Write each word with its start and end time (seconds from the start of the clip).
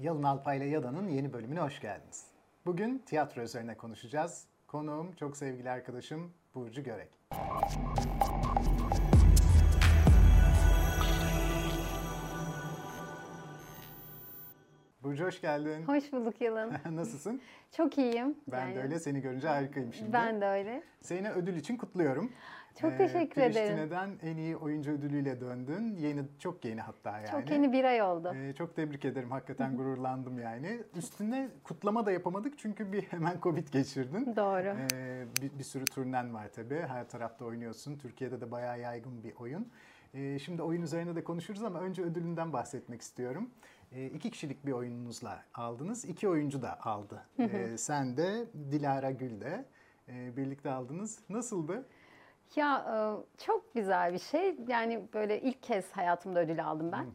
Yalın 0.00 0.22
Alpay 0.22 0.56
ile 0.58 0.64
Yada'nın 0.64 1.08
yeni 1.08 1.32
bölümüne 1.32 1.60
hoş 1.60 1.80
geldiniz. 1.80 2.26
Bugün 2.66 3.02
tiyatro 3.06 3.42
üzerine 3.42 3.76
konuşacağız. 3.76 4.44
Konuğum 4.66 5.12
çok 5.12 5.36
sevgili 5.36 5.70
arkadaşım 5.70 6.32
Burcu 6.54 6.82
Görek. 6.82 7.10
Burcu 15.02 15.24
hoş 15.24 15.40
geldin. 15.40 15.82
Hoş 15.86 16.12
bulduk 16.12 16.40
Yalın. 16.40 16.72
Nasılsın? 16.96 17.40
Çok 17.76 17.98
iyiyim. 17.98 18.34
Ben 18.48 18.60
Yani 18.66 18.74
de 18.76 18.82
öyle. 18.82 18.98
Seni 18.98 19.20
görünce 19.20 19.48
harikayım 19.48 19.94
şimdi. 19.94 20.12
Ben 20.12 20.40
de 20.40 20.46
öyle. 20.46 20.82
Seni 21.00 21.30
ödül 21.30 21.56
için 21.56 21.76
kutluyorum. 21.76 22.32
Çok 22.80 22.98
teşekkür 22.98 23.40
ederim. 23.40 23.76
Priştine'den 23.76 24.10
en 24.22 24.36
iyi 24.36 24.56
oyuncu 24.56 24.90
ödülüyle 24.90 25.40
döndün. 25.40 25.96
Yeni, 25.96 26.22
çok 26.38 26.64
yeni 26.64 26.80
hatta 26.80 27.18
yani. 27.18 27.30
Çok 27.30 27.50
yeni 27.50 27.72
bir 27.72 27.84
ay 27.84 28.02
oldu. 28.02 28.34
Ee, 28.36 28.52
çok 28.54 28.76
tebrik 28.76 29.04
ederim. 29.04 29.30
Hakikaten 29.30 29.76
gururlandım 29.76 30.38
yani. 30.38 30.82
Üstüne 30.96 31.48
kutlama 31.64 32.06
da 32.06 32.12
yapamadık 32.12 32.58
çünkü 32.58 32.92
bir 32.92 33.02
hemen 33.10 33.36
Covid 33.42 33.68
geçirdin. 33.68 34.36
Doğru. 34.36 34.76
Ee, 34.94 35.24
bir, 35.42 35.58
bir 35.58 35.64
sürü 35.64 35.84
turnen 35.84 36.34
var 36.34 36.48
tabii. 36.54 36.82
Her 36.88 37.08
tarafta 37.08 37.44
oynuyorsun. 37.44 37.98
Türkiye'de 37.98 38.40
de 38.40 38.50
bayağı 38.50 38.80
yaygın 38.80 39.24
bir 39.24 39.34
oyun. 39.34 39.68
Ee, 40.14 40.38
şimdi 40.38 40.62
oyun 40.62 40.82
üzerine 40.82 41.16
de 41.16 41.24
konuşuruz 41.24 41.62
ama 41.62 41.80
önce 41.80 42.02
ödülünden 42.02 42.52
bahsetmek 42.52 43.00
istiyorum. 43.00 43.50
Ee, 43.92 44.06
iki 44.06 44.30
kişilik 44.30 44.66
bir 44.66 44.72
oyununuzla 44.72 45.42
aldınız. 45.54 46.04
İki 46.04 46.28
oyuncu 46.28 46.62
da 46.62 46.80
aldı. 46.80 47.22
Ee, 47.38 47.78
sen 47.78 48.16
de 48.16 48.46
Dilara 48.70 49.10
Gül 49.10 49.40
de 49.40 49.64
e, 50.08 50.36
birlikte 50.36 50.70
aldınız. 50.70 51.18
Nasıldı? 51.28 51.86
Ya 52.56 52.86
e, 52.88 52.94
çok 53.44 53.74
güzel 53.74 54.12
bir 54.12 54.18
şey. 54.18 54.56
Yani 54.68 55.00
böyle 55.14 55.40
ilk 55.40 55.62
kez 55.62 55.92
hayatımda 55.92 56.40
ödül 56.40 56.64
aldım 56.64 56.92
ben. 56.92 57.06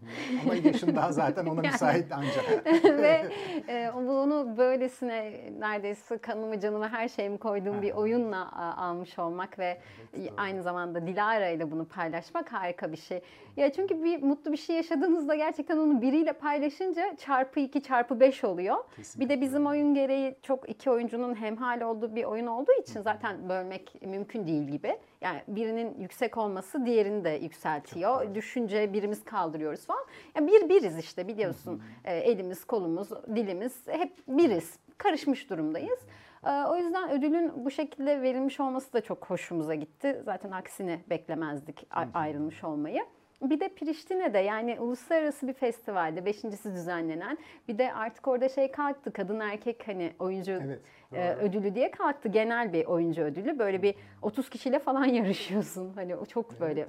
Ama 0.43 0.55
yaşın 0.55 0.95
daha 0.95 1.11
zaten 1.11 1.45
ona 1.45 1.61
müsait 1.71 2.05
ancak. 2.11 2.65
Ve 2.83 3.25
e, 3.69 3.91
bunu 3.95 4.57
böylesine 4.57 5.33
neredeyse 5.59 6.17
kanımı 6.17 6.59
canımı 6.59 6.87
her 6.87 7.07
şeyimi 7.07 7.37
koyduğum 7.37 7.81
bir 7.81 7.91
oyunla 7.91 8.51
a, 8.51 8.85
almış 8.87 9.19
olmak 9.19 9.59
ve 9.59 9.77
Evet, 10.19 10.33
aynı 10.37 10.63
zamanda 10.63 11.07
Dilara 11.07 11.49
ile 11.49 11.71
bunu 11.71 11.85
paylaşmak 11.85 12.53
harika 12.53 12.91
bir 12.91 12.97
şey. 12.97 13.21
Ya 13.57 13.71
çünkü 13.73 14.03
bir 14.03 14.23
mutlu 14.23 14.51
bir 14.51 14.57
şey 14.57 14.75
yaşadığınızda 14.75 15.35
gerçekten 15.35 15.77
onu 15.77 16.01
biriyle 16.01 16.33
paylaşınca 16.33 17.15
çarpı 17.17 17.59
2 17.59 17.83
çarpı 17.83 18.19
5 18.19 18.43
oluyor. 18.43 18.75
Kesinlikle 18.95 19.35
Bir 19.35 19.37
de 19.37 19.41
bizim 19.41 19.67
oyun 19.67 19.93
gereği 19.93 20.35
çok 20.41 20.69
iki 20.69 20.89
oyuncunun 20.89 21.35
hemhal 21.35 21.81
olduğu 21.81 22.15
bir 22.15 22.23
oyun 22.23 22.47
olduğu 22.47 22.73
için 22.81 23.01
zaten 23.01 23.49
bölmek 23.49 24.01
mümkün 24.01 24.47
değil 24.47 24.63
gibi. 24.63 24.97
Yani 25.25 25.41
birinin 25.47 25.99
yüksek 25.99 26.37
olması 26.37 26.85
diğerini 26.85 27.23
de 27.23 27.29
yükseltiyor. 27.29 28.35
Düşünce 28.35 28.93
birimiz 28.93 29.23
kaldırıyoruz 29.23 29.85
falan. 29.85 30.05
Yani 30.35 30.47
bir 30.47 30.69
biriz 30.69 30.97
işte 30.99 31.27
biliyorsun. 31.27 31.83
Ee, 32.03 32.17
elimiz, 32.17 32.65
kolumuz, 32.65 33.09
dilimiz 33.35 33.87
hep 33.87 34.13
biriz. 34.27 34.79
Karışmış 34.97 35.49
durumdayız. 35.49 35.99
Ee, 36.45 36.63
O 36.63 36.75
yüzden 36.75 37.09
ödülün 37.11 37.65
bu 37.65 37.71
şekilde 37.71 38.21
verilmiş 38.21 38.59
olması 38.59 38.93
da 38.93 39.01
çok 39.01 39.29
hoşumuza 39.29 39.75
gitti. 39.75 40.21
Zaten 40.25 40.51
aksini 40.51 40.99
beklemezdik 41.09 41.87
ayrılmış 42.13 42.63
olmayı. 42.63 43.01
Bir 43.41 43.59
de 43.59 43.69
Priştine'de 43.69 44.39
yani 44.39 44.79
uluslararası 44.79 45.47
bir 45.47 45.53
festivalde 45.53 46.25
beşincisi 46.25 46.73
düzenlenen 46.73 47.37
bir 47.67 47.77
de 47.77 47.93
artık 47.93 48.27
orada 48.27 48.49
şey 48.49 48.71
kalktı 48.71 49.13
kadın 49.13 49.39
erkek 49.39 49.87
hani 49.87 50.13
oyuncu 50.19 50.51
Evet, 50.51 50.79
e, 51.13 51.35
ödülü 51.35 51.75
diye 51.75 51.91
kalktı 51.91 52.29
genel 52.29 52.73
bir 52.73 52.85
oyuncu 52.85 53.21
ödülü 53.21 53.59
böyle 53.59 53.81
bir 53.81 53.95
30 54.21 54.49
kişiyle 54.49 54.79
falan 54.79 55.05
yarışıyorsun 55.19 55.93
hani 55.95 56.15
o 56.15 56.25
çok 56.25 56.59
böyle 56.61 56.87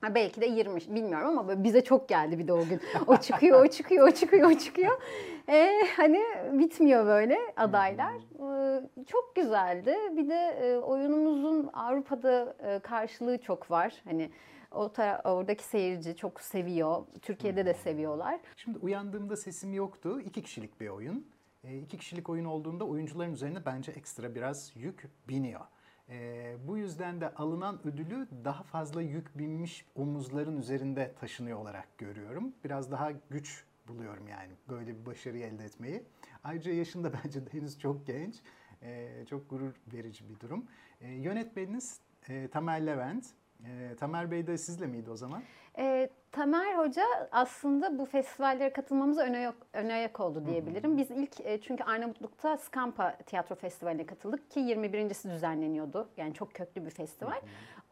Ha 0.00 0.14
belki 0.14 0.40
de 0.40 0.46
20 0.46 0.76
bilmiyorum 0.76 1.28
ama 1.28 1.48
böyle 1.48 1.64
bize 1.64 1.84
çok 1.84 2.08
geldi 2.08 2.38
bir 2.38 2.48
de 2.48 2.52
o 2.52 2.64
gün. 2.64 2.80
O 3.06 3.16
çıkıyor, 3.16 3.64
o 3.64 3.68
çıkıyor, 3.68 4.08
o 4.08 4.10
çıkıyor, 4.10 4.50
o 4.50 4.58
çıkıyor. 4.58 5.00
Ee, 5.48 5.82
hani 5.96 6.22
bitmiyor 6.52 7.06
böyle 7.06 7.38
adaylar. 7.56 8.14
Ee, 8.14 8.80
çok 9.06 9.36
güzeldi. 9.36 9.96
Bir 10.16 10.28
de 10.28 10.34
e, 10.34 10.76
oyunumuzun 10.76 11.70
Avrupa'da 11.72 12.56
e, 12.66 12.78
karşılığı 12.78 13.38
çok 13.38 13.70
var. 13.70 13.94
Hani 14.04 14.30
o 14.70 14.92
oradaki 15.24 15.64
seyirci 15.64 16.16
çok 16.16 16.40
seviyor. 16.40 17.06
Türkiye'de 17.22 17.66
de 17.66 17.74
seviyorlar. 17.74 18.40
Şimdi 18.56 18.78
uyandığımda 18.78 19.36
sesim 19.36 19.74
yoktu. 19.74 20.20
İki 20.20 20.42
kişilik 20.42 20.80
bir 20.80 20.88
oyun. 20.88 21.26
E, 21.64 21.78
iki 21.78 21.98
kişilik 21.98 22.28
oyun 22.28 22.44
olduğunda 22.44 22.84
oyuncuların 22.84 23.32
üzerine 23.32 23.66
bence 23.66 23.92
ekstra 23.92 24.34
biraz 24.34 24.72
yük 24.76 25.08
biniyor. 25.28 25.60
E, 26.08 26.56
bu 26.66 26.78
yüzden 26.78 27.20
de 27.20 27.34
alınan 27.34 27.86
ödülü 27.86 28.28
daha 28.44 28.62
fazla 28.62 29.02
yük 29.02 29.38
binmiş 29.38 29.86
omuzların 29.94 30.56
üzerinde 30.56 31.14
taşınıyor 31.20 31.58
olarak 31.58 31.98
görüyorum. 31.98 32.54
Biraz 32.64 32.90
daha 32.90 33.10
güç 33.30 33.64
buluyorum 33.88 34.28
yani 34.28 34.52
böyle 34.68 35.00
bir 35.00 35.06
başarıyı 35.06 35.46
elde 35.46 35.64
etmeyi. 35.64 36.02
Ayrıca 36.44 36.72
yaşında 36.72 37.12
bence 37.24 37.40
henüz 37.52 37.78
çok 37.78 38.06
genç. 38.06 38.34
E, 38.82 39.24
çok 39.30 39.50
gurur 39.50 39.72
verici 39.92 40.28
bir 40.28 40.40
durum. 40.40 40.66
E, 41.00 41.08
yönetmeniniz 41.08 42.00
e, 42.28 42.48
Tamer 42.48 42.86
Levent. 42.86 43.26
E, 43.64 43.96
Tamer 43.96 44.30
Bey 44.30 44.46
de 44.46 44.58
sizle 44.58 44.86
miydi 44.86 45.10
o 45.10 45.16
zaman? 45.16 45.42
E, 45.78 46.10
Tamer 46.32 46.74
Hoca 46.74 47.04
aslında 47.32 47.98
bu 47.98 48.04
festivallere 48.04 48.72
katılmamıza 48.72 49.22
ön 49.22 49.34
ayak, 49.34 49.54
ön 49.72 49.88
ayak 49.88 50.20
oldu 50.20 50.46
diyebilirim. 50.46 50.96
Biz 50.96 51.10
ilk 51.10 51.40
e, 51.40 51.60
çünkü 51.60 51.84
Arnavutluk'ta 51.84 52.56
Skampa 52.56 53.16
Tiyatro 53.26 53.54
Festivali'ne 53.54 54.06
katıldık 54.06 54.50
ki 54.50 54.60
21.si 54.60 55.30
düzenleniyordu. 55.30 56.08
Yani 56.16 56.34
çok 56.34 56.54
köklü 56.54 56.84
bir 56.84 56.90
festival. 56.90 57.40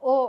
O 0.00 0.26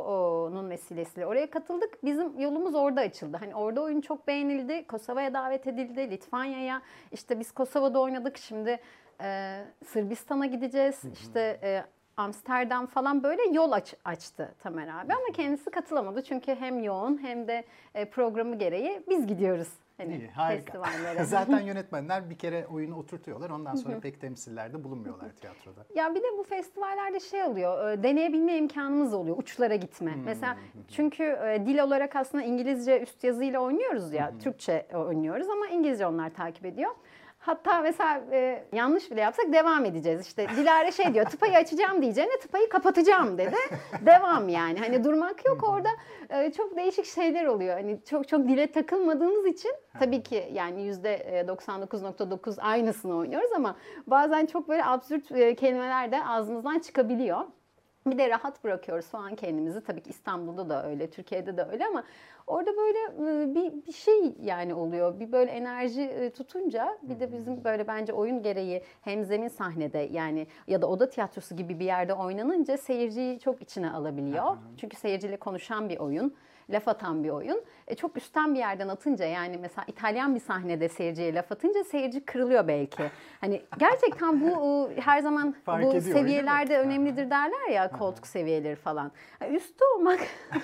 onun 0.47 0.69
vesilesiyle 0.69 1.25
oraya 1.25 1.49
katıldık. 1.49 2.03
Bizim 2.03 2.39
yolumuz 2.39 2.75
orada 2.75 3.01
açıldı. 3.01 3.37
Hani 3.37 3.55
orada 3.55 3.81
oyun 3.81 4.01
çok 4.01 4.27
beğenildi. 4.27 4.87
Kosova'ya 4.87 5.33
davet 5.33 5.67
edildi. 5.67 6.11
Litvanya'ya. 6.11 6.81
İşte 7.11 7.39
biz 7.39 7.51
Kosova'da 7.51 7.99
oynadık. 7.99 8.37
Şimdi 8.37 8.79
e, 9.21 9.61
Sırbistan'a 9.85 10.45
gideceğiz. 10.45 11.01
İşte 11.13 11.59
e, 11.63 11.83
Amsterdam 12.17 12.85
falan 12.85 13.23
böyle 13.23 13.41
yol 13.51 13.71
aç, 13.71 13.93
açtı 14.05 14.55
Tamer 14.59 14.87
abi 14.87 15.13
ama 15.13 15.33
kendisi 15.33 15.71
katılamadı 15.71 16.23
çünkü 16.23 16.55
hem 16.55 16.83
yoğun 16.83 17.23
hem 17.23 17.47
de 17.47 17.63
e, 17.93 18.05
programı 18.05 18.57
gereği 18.57 19.01
biz 19.09 19.27
gidiyoruz 19.27 19.67
hani 19.97 20.17
İyi, 20.17 20.27
harika. 20.27 20.81
Zaten 21.23 21.59
yönetmenler 21.59 22.29
bir 22.29 22.37
kere 22.37 22.67
oyunu 22.67 22.97
oturtuyorlar. 22.97 23.49
Ondan 23.49 23.75
sonra 23.75 23.99
pek 23.99 24.21
temsillerde 24.21 24.83
bulunmuyorlar 24.83 25.29
tiyatroda. 25.29 25.85
Ya 25.95 26.15
bir 26.15 26.23
de 26.23 26.27
bu 26.37 26.43
festivallerde 26.43 27.19
şey 27.19 27.43
oluyor, 27.43 27.89
e, 27.89 28.03
deneyebilme 28.03 28.57
imkanımız 28.57 29.13
oluyor, 29.13 29.37
uçlara 29.37 29.75
gitme. 29.75 30.15
Mesela 30.25 30.57
çünkü 30.87 31.23
e, 31.23 31.63
dil 31.65 31.79
olarak 31.79 32.15
aslında 32.15 32.43
İngilizce 32.43 33.01
üst 33.01 33.23
yazıyla 33.23 33.59
oynuyoruz 33.59 34.13
ya, 34.13 34.33
Türkçe 34.39 34.87
oynuyoruz 34.93 35.49
ama 35.49 35.67
İngilizce 35.67 36.07
onlar 36.07 36.29
takip 36.33 36.65
ediyor. 36.65 36.91
Hatta 37.45 37.81
mesela 37.81 38.21
e, 38.31 38.63
yanlış 38.73 39.11
bile 39.11 39.21
yapsak 39.21 39.53
devam 39.53 39.85
edeceğiz. 39.85 40.27
İşte 40.27 40.47
Dilara 40.57 40.91
şey 40.91 41.13
diyor, 41.13 41.25
tıpayı 41.25 41.57
açacağım 41.57 42.01
diyeceğine 42.01 42.39
tıpayı 42.41 42.69
kapatacağım 42.69 43.37
dedi. 43.37 43.55
devam 44.05 44.49
yani. 44.49 44.79
Hani 44.79 45.03
durmak 45.03 45.45
yok 45.45 45.63
orada. 45.69 45.89
E, 46.29 46.51
çok 46.51 46.77
değişik 46.77 47.05
şeyler 47.05 47.45
oluyor. 47.45 47.73
Hani 47.73 47.99
çok 48.09 48.27
çok 48.27 48.47
dile 48.47 48.71
takılmadığımız 48.71 49.45
için 49.45 49.71
tabii 49.99 50.23
ki 50.23 50.49
yani 50.53 50.83
yüzde 50.83 51.43
99.9 51.47 52.61
aynısını 52.61 53.15
oynuyoruz 53.15 53.51
ama 53.55 53.75
bazen 54.07 54.45
çok 54.45 54.69
böyle 54.69 54.85
absürt 54.85 55.31
e, 55.31 55.55
kelimeler 55.55 56.11
de 56.11 56.25
ağzımızdan 56.25 56.79
çıkabiliyor. 56.79 57.41
Bir 58.07 58.17
de 58.17 58.29
rahat 58.29 58.63
bırakıyoruz 58.63 59.05
falan 59.05 59.35
kendimizi. 59.35 59.83
Tabii 59.83 60.01
ki 60.01 60.09
İstanbul'da 60.09 60.69
da 60.69 60.87
öyle, 60.87 61.09
Türkiye'de 61.09 61.57
de 61.57 61.63
öyle 61.63 61.85
ama 61.85 62.03
orada 62.47 62.71
böyle 62.77 62.99
e, 62.99 63.55
bir, 63.55 63.87
bir 63.87 63.91
şey 63.91 64.35
yani 64.41 64.73
oluyor. 64.73 65.19
Bir 65.19 65.31
böyle 65.31 65.51
enerji 65.51 66.01
e, 66.01 66.29
tutunca 66.29 66.97
bir 67.01 67.19
de 67.19 67.31
bizim 67.31 67.63
böyle 67.63 67.87
bence 67.87 68.13
oyun 68.13 68.41
gereği 68.43 68.83
hem 69.01 69.23
zemin 69.23 69.47
sahnede 69.47 70.09
yani 70.11 70.47
ya 70.67 70.81
da 70.81 70.87
oda 70.87 71.09
tiyatrosu 71.09 71.55
gibi 71.55 71.79
bir 71.79 71.85
yerde 71.85 72.13
oynanınca 72.13 72.77
seyirciyi 72.77 73.39
çok 73.39 73.61
içine 73.61 73.91
alabiliyor. 73.91 74.57
Çünkü 74.77 74.97
seyirciyle 74.97 75.37
konuşan 75.37 75.89
bir 75.89 75.97
oyun 75.97 76.35
laf 76.69 76.87
atan 76.87 77.23
bir 77.23 77.29
oyun. 77.29 77.61
E, 77.87 77.95
çok 77.95 78.17
üstten 78.17 78.53
bir 78.53 78.59
yerden 78.59 78.87
atınca 78.87 79.25
yani 79.25 79.57
mesela 79.57 79.85
İtalyan 79.87 80.35
bir 80.35 80.39
sahnede 80.39 80.89
seyirciye 80.89 81.33
laf 81.35 81.51
atınca 81.51 81.83
seyirci 81.83 82.25
kırılıyor 82.25 82.67
belki. 82.67 83.03
Hani 83.41 83.61
gerçekten 83.77 84.41
bu 84.41 84.89
e, 84.91 85.01
her 85.01 85.19
zaman 85.21 85.51
Fark 85.65 85.83
bu 85.83 85.89
ediyor, 85.89 86.15
seviyelerde 86.15 86.79
önemlidir 86.79 87.29
derler 87.29 87.69
ya 87.69 87.91
koltuk 87.91 88.27
seviyeleri 88.27 88.75
falan. 88.75 89.11
Yani 89.41 89.55
üstte 89.55 89.85
olmak 89.95 90.19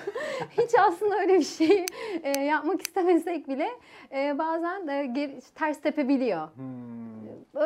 hiç 0.50 0.70
aslında 0.78 1.18
öyle 1.18 1.38
bir 1.38 1.44
şeyi 1.44 1.86
e, 2.22 2.40
yapmak 2.40 2.82
istemesek 2.82 3.48
bile 3.48 3.68
e, 4.12 4.38
bazen 4.38 4.88
de 4.88 5.06
geri- 5.06 5.40
ters 5.54 5.80
tepebiliyor. 5.80 6.48
Hmm. 6.54 7.12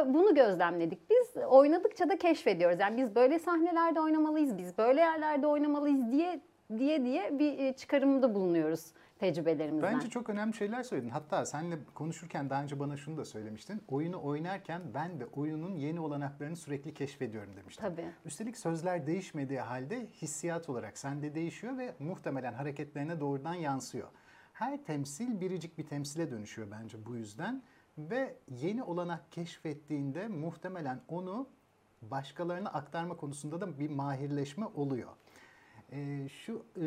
Bunu 0.06 0.34
gözlemledik. 0.34 1.10
Biz 1.10 1.42
oynadıkça 1.42 2.08
da 2.08 2.18
keşfediyoruz. 2.18 2.80
Yani 2.80 2.96
biz 2.96 3.14
böyle 3.14 3.38
sahnelerde 3.38 4.00
oynamalıyız, 4.00 4.58
biz 4.58 4.78
böyle 4.78 5.00
yerlerde 5.00 5.46
oynamalıyız 5.46 6.12
diye 6.12 6.40
diye 6.78 7.04
diye 7.04 7.38
bir 7.38 7.58
e, 7.58 7.72
çıkarımda 7.72 8.34
bulunuyoruz 8.34 8.92
tecrübelerimizden. 9.18 9.94
Bence 9.94 10.08
çok 10.10 10.30
önemli 10.30 10.54
şeyler 10.54 10.82
söyledin. 10.82 11.08
Hatta 11.08 11.46
seninle 11.46 11.78
konuşurken 11.94 12.50
daha 12.50 12.62
önce 12.62 12.78
bana 12.80 12.96
şunu 12.96 13.16
da 13.16 13.24
söylemiştin. 13.24 13.82
Oyunu 13.88 14.22
oynarken 14.22 14.82
ben 14.94 15.20
de 15.20 15.26
oyunun 15.26 15.74
yeni 15.74 16.00
olanaklarını 16.00 16.56
sürekli 16.56 16.94
keşfediyorum 16.94 17.56
demiştin. 17.56 17.82
Tabii. 17.82 18.06
Üstelik 18.24 18.56
sözler 18.58 19.06
değişmediği 19.06 19.60
halde 19.60 20.06
hissiyat 20.22 20.68
olarak 20.68 20.98
sende 20.98 21.34
değişiyor 21.34 21.78
ve 21.78 21.94
muhtemelen 21.98 22.52
hareketlerine 22.52 23.20
doğrudan 23.20 23.54
yansıyor. 23.54 24.08
Her 24.52 24.84
temsil 24.84 25.40
biricik 25.40 25.78
bir 25.78 25.86
temsile 25.86 26.30
dönüşüyor 26.30 26.68
bence 26.70 27.06
bu 27.06 27.16
yüzden. 27.16 27.62
ve 27.98 28.36
yeni 28.48 28.82
olanak 28.82 29.32
keşfettiğinde 29.32 30.28
muhtemelen 30.28 31.00
onu 31.08 31.48
başkalarına 32.02 32.68
aktarma 32.68 33.16
konusunda 33.16 33.60
da 33.60 33.78
bir 33.78 33.90
mahirleşme 33.90 34.66
oluyor. 34.66 35.10
Ee, 35.92 36.28
şu 36.28 36.64
e, 36.80 36.86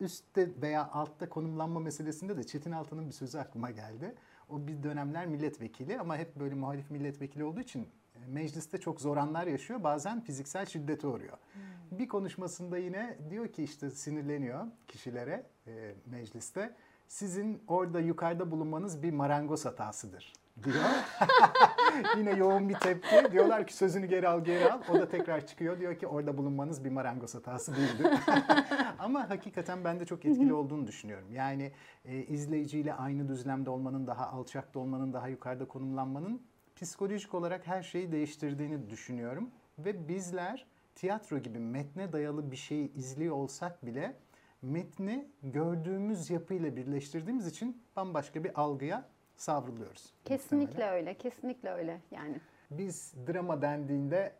üstte 0.00 0.50
veya 0.62 0.90
altta 0.92 1.28
konumlanma 1.28 1.80
meselesinde 1.80 2.36
de 2.36 2.44
Çetin 2.44 2.72
Altan'ın 2.72 3.08
bir 3.08 3.12
sözü 3.12 3.38
aklıma 3.38 3.70
geldi. 3.70 4.14
O 4.48 4.66
bir 4.66 4.82
dönemler 4.82 5.26
milletvekili 5.26 6.00
ama 6.00 6.16
hep 6.16 6.36
böyle 6.36 6.54
muhalif 6.54 6.90
milletvekili 6.90 7.44
olduğu 7.44 7.60
için 7.60 7.88
e, 8.14 8.26
mecliste 8.26 8.78
çok 8.78 9.00
zor 9.00 9.16
anlar 9.16 9.46
yaşıyor. 9.46 9.84
Bazen 9.84 10.20
fiziksel 10.20 10.66
şiddete 10.66 11.06
uğruyor. 11.06 11.38
Hmm. 11.52 11.98
Bir 11.98 12.08
konuşmasında 12.08 12.78
yine 12.78 13.18
diyor 13.30 13.48
ki 13.48 13.62
işte 13.62 13.90
sinirleniyor 13.90 14.66
kişilere 14.88 15.46
e, 15.66 15.94
mecliste. 16.06 16.74
Sizin 17.08 17.62
orada 17.66 18.00
yukarıda 18.00 18.50
bulunmanız 18.50 19.02
bir 19.02 19.12
marangoz 19.12 19.64
hatasıdır 19.64 20.32
diyor. 20.62 20.84
Yine 22.18 22.30
yoğun 22.30 22.68
bir 22.68 22.74
tepki. 22.74 23.32
Diyorlar 23.32 23.66
ki 23.66 23.76
sözünü 23.76 24.06
geri 24.06 24.28
al 24.28 24.44
geri 24.44 24.72
al. 24.72 24.80
O 24.90 24.94
da 24.94 25.08
tekrar 25.08 25.46
çıkıyor. 25.46 25.80
Diyor 25.80 25.98
ki 25.98 26.06
orada 26.06 26.36
bulunmanız 26.38 26.84
bir 26.84 26.90
marangoz 26.90 27.34
hatası 27.34 27.76
değildir. 27.76 28.06
Ama 28.98 29.30
hakikaten 29.30 29.84
ben 29.84 30.00
de 30.00 30.06
çok 30.06 30.24
etkili 30.24 30.52
olduğunu 30.54 30.86
düşünüyorum. 30.86 31.32
Yani 31.32 31.72
e, 32.04 32.16
izleyiciyle 32.16 32.94
aynı 32.94 33.28
düzlemde 33.28 33.70
olmanın, 33.70 34.06
daha 34.06 34.26
alçakta 34.26 34.80
olmanın, 34.80 35.12
daha 35.12 35.28
yukarıda 35.28 35.64
konumlanmanın 35.64 36.42
psikolojik 36.76 37.34
olarak 37.34 37.66
her 37.66 37.82
şeyi 37.82 38.12
değiştirdiğini 38.12 38.90
düşünüyorum. 38.90 39.50
Ve 39.78 40.08
bizler 40.08 40.66
tiyatro 40.94 41.38
gibi 41.38 41.58
metne 41.58 42.12
dayalı 42.12 42.50
bir 42.50 42.56
şeyi 42.56 42.92
izliyor 42.94 43.36
olsak 43.36 43.86
bile 43.86 44.16
metni 44.62 45.28
gördüğümüz 45.42 46.30
yapıyla 46.30 46.76
birleştirdiğimiz 46.76 47.46
için 47.46 47.82
bambaşka 47.96 48.44
bir 48.44 48.60
algıya 48.60 49.08
savruluyoruz. 49.40 50.12
Kesinlikle 50.24 50.66
muhtemelen. 50.66 50.94
öyle, 50.94 51.14
kesinlikle 51.14 51.70
öyle 51.70 52.00
yani. 52.10 52.40
Biz 52.70 53.14
drama 53.28 53.62
dendiğinde 53.62 54.32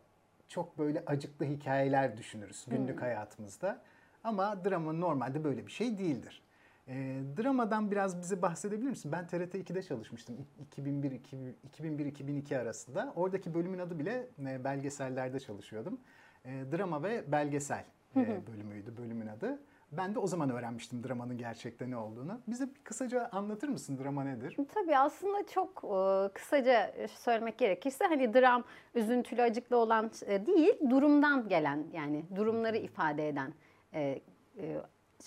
çok 0.47 0.77
böyle 0.77 1.03
acıklı 1.05 1.45
hikayeler 1.45 2.17
düşünürüz 2.17 2.65
günlük 2.67 2.95
hmm. 2.95 3.01
hayatımızda. 3.01 3.81
Ama 4.23 4.65
drama 4.65 4.93
normalde 4.93 5.43
böyle 5.43 5.67
bir 5.67 5.71
şey 5.71 5.97
değildir. 5.97 6.41
E, 6.87 6.93
dramadan 7.37 7.91
biraz 7.91 8.21
bize 8.21 8.41
bahsedebilir 8.41 8.89
misin? 8.89 9.11
Ben 9.11 9.27
TRT 9.27 9.55
2'de 9.55 9.83
çalışmıştım 9.83 10.35
2001-2002 10.77 12.57
arasında. 12.57 13.13
Oradaki 13.15 13.53
bölümün 13.53 13.79
adı 13.79 13.99
bile 13.99 14.27
e, 14.39 14.63
belgesellerde 14.63 15.39
çalışıyordum. 15.39 15.99
E, 16.45 16.63
drama 16.71 17.03
ve 17.03 17.31
belgesel 17.31 17.85
e, 18.15 18.41
bölümüydü 18.47 18.97
bölümün 18.97 19.27
adı. 19.27 19.59
Ben 19.91 20.15
de 20.15 20.19
o 20.19 20.27
zaman 20.27 20.49
öğrenmiştim 20.49 21.03
dramanın 21.03 21.37
gerçekten 21.37 21.91
ne 21.91 21.97
olduğunu. 21.97 22.41
Bize 22.47 22.69
bir 22.75 22.83
kısaca 22.83 23.29
anlatır 23.31 23.69
mısın 23.69 23.99
drama 24.03 24.23
nedir? 24.23 24.57
Tabii 24.73 24.97
aslında 24.97 25.47
çok 25.47 25.83
e, 25.83 26.33
kısaca 26.33 26.93
söylemek 27.07 27.57
gerekirse 27.57 28.05
hani 28.05 28.33
dram 28.33 28.63
üzüntülü 28.95 29.41
acıklı 29.41 29.77
olan 29.77 30.11
e, 30.25 30.45
değil 30.45 30.73
durumdan 30.89 31.47
gelen 31.47 31.85
yani 31.93 32.25
durumları 32.35 32.77
ifade 32.77 33.29
eden 33.29 33.53
e, 33.93 34.21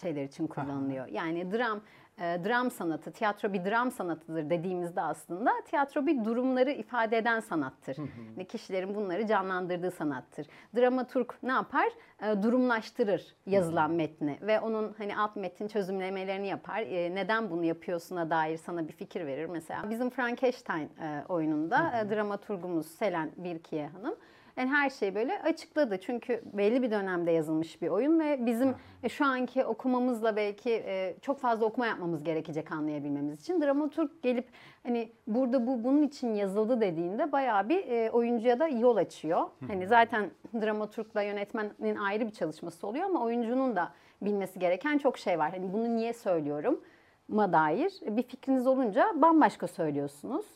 şeyler 0.00 0.24
için 0.24 0.46
kullanılıyor. 0.46 1.06
Yani 1.06 1.52
dram 1.52 1.80
e, 2.18 2.44
dram 2.44 2.70
sanatı, 2.70 3.12
tiyatro 3.12 3.52
bir 3.52 3.64
dram 3.64 3.90
sanatıdır 3.90 4.50
dediğimizde 4.50 5.00
aslında 5.00 5.50
tiyatro 5.66 6.06
bir 6.06 6.24
durumları 6.24 6.70
ifade 6.70 7.18
eden 7.18 7.40
sanattır. 7.40 7.96
Hı 7.96 8.44
kişilerin 8.44 8.94
bunları 8.94 9.26
canlandırdığı 9.26 9.90
sanattır. 9.90 10.46
Dramaturg 10.76 11.30
ne 11.42 11.52
yapar? 11.52 11.88
E, 12.22 12.42
durumlaştırır 12.42 13.36
yazılan 13.46 13.90
metni 13.90 14.38
ve 14.42 14.60
onun 14.60 14.94
hani 14.98 15.16
alt 15.16 15.36
metin 15.36 15.68
çözümlemelerini 15.68 16.46
yapar. 16.46 16.80
E, 16.80 17.14
neden 17.14 17.50
bunu 17.50 17.64
yapıyorsuna 17.64 18.30
dair 18.30 18.56
sana 18.56 18.88
bir 18.88 18.92
fikir 18.92 19.26
verir. 19.26 19.46
Mesela 19.46 19.90
bizim 19.90 20.10
Frankenstein 20.10 20.90
e, 21.00 21.24
oyununda 21.28 21.92
e, 22.00 22.10
dramaturgumuz 22.10 22.86
Selen 22.86 23.30
Birkiye 23.36 23.88
Hanım 23.88 24.14
yani 24.56 24.70
her 24.70 24.90
şeyi 24.90 25.14
böyle 25.14 25.42
açıkladı. 25.42 26.00
Çünkü 26.00 26.42
belli 26.52 26.82
bir 26.82 26.90
dönemde 26.90 27.30
yazılmış 27.30 27.82
bir 27.82 27.88
oyun 27.88 28.20
ve 28.20 28.46
bizim 28.46 28.74
e, 29.02 29.08
şu 29.08 29.24
anki 29.24 29.64
okumamızla 29.64 30.36
belki 30.36 30.70
e, 30.70 31.16
çok 31.22 31.40
fazla 31.40 31.66
okuma 31.66 31.86
yapmamız 31.86 32.24
gerekecek 32.24 32.72
anlayabilmemiz 32.72 33.40
için. 33.40 33.62
Dramaturg 33.62 34.10
gelip 34.22 34.48
hani 34.82 35.12
burada 35.26 35.66
bu 35.66 35.84
bunun 35.84 36.02
için 36.02 36.34
yazıldı 36.34 36.80
dediğinde 36.80 37.32
bayağı 37.32 37.68
bir 37.68 37.86
e, 37.86 38.10
oyuncuya 38.10 38.58
da 38.58 38.68
yol 38.68 38.96
açıyor. 38.96 39.42
Hani 39.66 39.86
zaten 39.86 40.30
dramaturgla 40.60 41.22
yönetmenin 41.22 41.96
ayrı 41.96 42.26
bir 42.26 42.32
çalışması 42.32 42.86
oluyor 42.86 43.04
ama 43.04 43.22
oyuncunun 43.22 43.76
da 43.76 43.92
bilmesi 44.22 44.58
gereken 44.58 44.98
çok 44.98 45.18
şey 45.18 45.38
var. 45.38 45.50
Hani 45.50 45.72
bunu 45.72 45.96
niye 45.96 46.12
söylüyorum? 46.12 46.80
ma 47.28 47.52
dair 47.52 47.92
bir 48.02 48.22
fikriniz 48.22 48.66
olunca 48.66 49.12
bambaşka 49.14 49.66
söylüyorsunuz. 49.68 50.46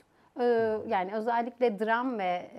Yani 0.86 1.14
özellikle 1.14 1.78
dram 1.78 2.18
ve 2.18 2.50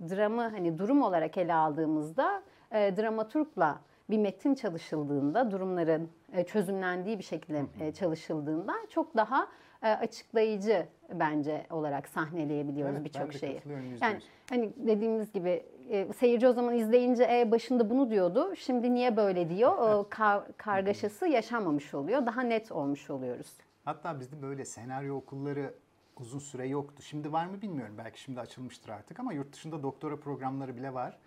dramı 0.00 0.42
hani 0.42 0.78
durum 0.78 1.02
olarak 1.02 1.38
ele 1.38 1.54
aldığımızda 1.54 2.42
e, 2.72 2.96
dramaturgla 2.96 3.80
bir 4.10 4.18
metin 4.18 4.54
çalışıldığında, 4.54 5.50
durumların 5.50 6.10
e, 6.32 6.44
çözümlendiği 6.44 7.18
bir 7.18 7.24
şekilde 7.24 7.64
e, 7.80 7.92
çalışıldığında 7.92 8.74
çok 8.90 9.16
daha 9.16 9.48
e, 9.82 9.88
açıklayıcı 9.88 10.86
bence 11.12 11.66
olarak 11.70 12.08
sahneleyebiliyoruz 12.08 12.96
evet, 12.96 13.04
birçok 13.04 13.32
şeyi. 13.32 13.60
Yani 14.00 14.18
hani 14.50 14.72
dediğimiz 14.76 15.32
gibi 15.32 15.64
e, 15.88 16.12
seyirci 16.12 16.48
o 16.48 16.52
zaman 16.52 16.74
izleyince 16.74 17.28
e, 17.30 17.50
başında 17.50 17.90
bunu 17.90 18.10
diyordu. 18.10 18.56
Şimdi 18.56 18.94
niye 18.94 19.16
böyle 19.16 19.48
diyor? 19.48 19.72
O 19.78 20.06
kar, 20.10 20.56
kargaşası 20.56 21.26
yaşanmamış 21.26 21.94
oluyor. 21.94 22.26
Daha 22.26 22.40
net 22.40 22.72
olmuş 22.72 23.10
oluyoruz. 23.10 23.52
Hatta 23.84 24.20
bizde 24.20 24.42
böyle 24.42 24.64
senaryo 24.64 25.16
okulları 25.16 25.74
uzun 26.20 26.38
süre 26.38 26.66
yoktu. 26.68 27.02
Şimdi 27.02 27.32
var 27.32 27.46
mı 27.46 27.62
bilmiyorum. 27.62 27.94
Belki 27.98 28.20
şimdi 28.20 28.40
açılmıştır 28.40 28.88
artık 28.88 29.20
ama 29.20 29.32
yurt 29.32 29.52
dışında 29.52 29.82
doktora 29.82 30.20
programları 30.20 30.76
bile 30.76 30.94
var. 30.94 31.18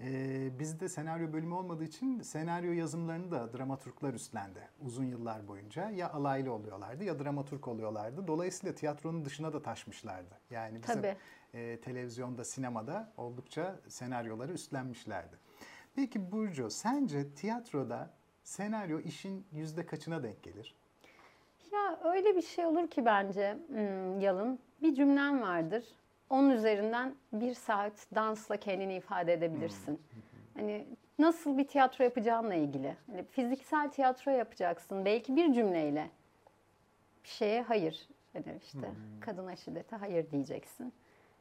Ee, 0.00 0.58
bizde 0.58 0.88
senaryo 0.88 1.32
bölümü 1.32 1.54
olmadığı 1.54 1.84
için 1.84 2.20
senaryo 2.20 2.72
yazımlarını 2.72 3.30
da 3.30 3.52
dramaturglar 3.52 4.14
üstlendi 4.14 4.68
uzun 4.80 5.04
yıllar 5.04 5.48
boyunca. 5.48 5.90
Ya 5.90 6.12
alaylı 6.12 6.52
oluyorlardı 6.52 7.04
ya 7.04 7.18
dramaturg 7.18 7.68
oluyorlardı. 7.68 8.26
Dolayısıyla 8.26 8.74
tiyatronun 8.74 9.24
dışına 9.24 9.52
da 9.52 9.62
taşmışlardı. 9.62 10.34
Yani 10.50 10.82
bizim 10.82 11.02
e, 11.54 11.80
televizyonda, 11.80 12.44
sinemada 12.44 13.12
oldukça 13.16 13.80
senaryoları 13.88 14.52
üstlenmişlerdi. 14.52 15.36
Peki 15.94 16.32
Burcu, 16.32 16.70
sence 16.70 17.34
tiyatroda 17.34 18.14
senaryo 18.44 19.00
işin 19.00 19.46
yüzde 19.52 19.86
kaçına 19.86 20.22
denk 20.22 20.42
gelir? 20.42 20.76
Ya 21.72 22.00
öyle 22.04 22.36
bir 22.36 22.42
şey 22.42 22.66
olur 22.66 22.90
ki 22.90 23.04
bence 23.04 23.58
hmm, 23.68 24.20
Yalın. 24.20 24.58
Bir 24.82 24.94
cümlem 24.94 25.42
vardır. 25.42 25.84
Onun 26.30 26.50
üzerinden 26.50 27.14
bir 27.32 27.54
saat 27.54 28.06
dansla 28.14 28.56
kendini 28.56 28.94
ifade 28.94 29.32
edebilirsin. 29.32 29.92
Hmm. 29.92 30.22
Hani 30.54 30.86
nasıl 31.18 31.58
bir 31.58 31.66
tiyatro 31.66 32.04
yapacağınla 32.04 32.54
ilgili. 32.54 32.96
Hani 33.06 33.24
fiziksel 33.24 33.88
tiyatro 33.88 34.30
yapacaksın. 34.30 35.04
Belki 35.04 35.36
bir 35.36 35.52
cümleyle 35.52 36.10
bir 37.24 37.28
şeye 37.28 37.62
hayır. 37.62 38.08
Hani 38.32 38.58
işte 38.64 38.88
hmm. 38.88 39.20
kadına 39.20 39.56
şiddete 39.56 39.96
hayır 39.96 40.30
diyeceksin. 40.30 40.92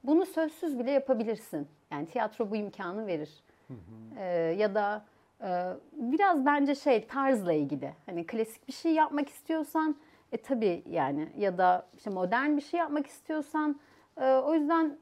Bunu 0.03 0.25
sözsüz 0.25 0.79
bile 0.79 0.91
yapabilirsin. 0.91 1.67
Yani 1.91 2.07
tiyatro 2.07 2.51
bu 2.51 2.55
imkanı 2.55 3.07
verir. 3.07 3.43
Ee, 4.17 4.25
ya 4.57 4.75
da 4.75 5.05
e, 5.41 5.73
biraz 5.91 6.45
bence 6.45 6.75
şey 6.75 7.07
tarzla 7.07 7.53
ilgili. 7.53 7.93
Hani 8.05 8.25
klasik 8.27 8.67
bir 8.67 8.73
şey 8.73 8.93
yapmak 8.93 9.29
istiyorsan 9.29 9.95
e 10.31 10.37
tabii 10.37 10.83
yani 10.89 11.29
ya 11.37 11.57
da 11.57 11.87
işte 11.97 12.09
modern 12.09 12.57
bir 12.57 12.61
şey 12.61 12.79
yapmak 12.79 13.07
istiyorsan 13.07 13.79
e, 14.21 14.33
o 14.33 14.53
yüzden 14.53 14.97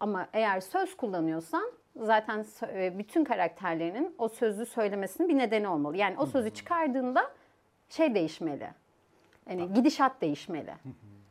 ama 0.00 0.28
eğer 0.32 0.60
söz 0.60 0.96
kullanıyorsan 0.96 1.72
zaten 1.96 2.44
e, 2.62 2.98
bütün 2.98 3.24
karakterlerinin 3.24 4.14
o 4.18 4.28
sözü 4.28 4.66
söylemesinin 4.66 5.28
bir 5.28 5.38
nedeni 5.38 5.68
olmalı. 5.68 5.96
Yani 5.96 6.16
o 6.18 6.26
sözü 6.26 6.50
çıkardığında 6.50 7.30
şey 7.88 8.14
değişmeli. 8.14 8.70
Yani 9.50 9.72
gidişat 9.74 10.20
değişmeli. 10.20 10.74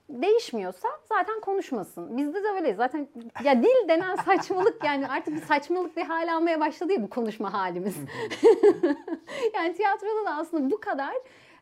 Değişmiyorsa 0.10 0.88
zaten 1.10 1.40
konuşmasın. 1.40 2.18
Bizde 2.18 2.44
de 2.44 2.48
öyle. 2.48 2.74
Zaten 2.74 3.08
ya 3.44 3.64
dil 3.64 3.88
denen 3.88 4.16
saçmalık 4.16 4.84
yani 4.84 5.08
artık 5.08 5.36
bir 5.36 5.42
saçmalık 5.42 5.98
bir 5.98 6.04
hal 6.04 6.34
almaya 6.34 6.60
başladı 6.60 6.94
ya 6.94 7.04
bu 7.04 7.10
konuşma 7.10 7.54
halimiz. 7.54 7.98
yani 9.54 9.74
tiyatroda 9.74 10.26
da 10.26 10.36
aslında 10.36 10.72
bu 10.72 10.80
kadar 10.80 11.14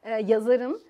e, 0.03 0.11
yazarın 0.13 0.81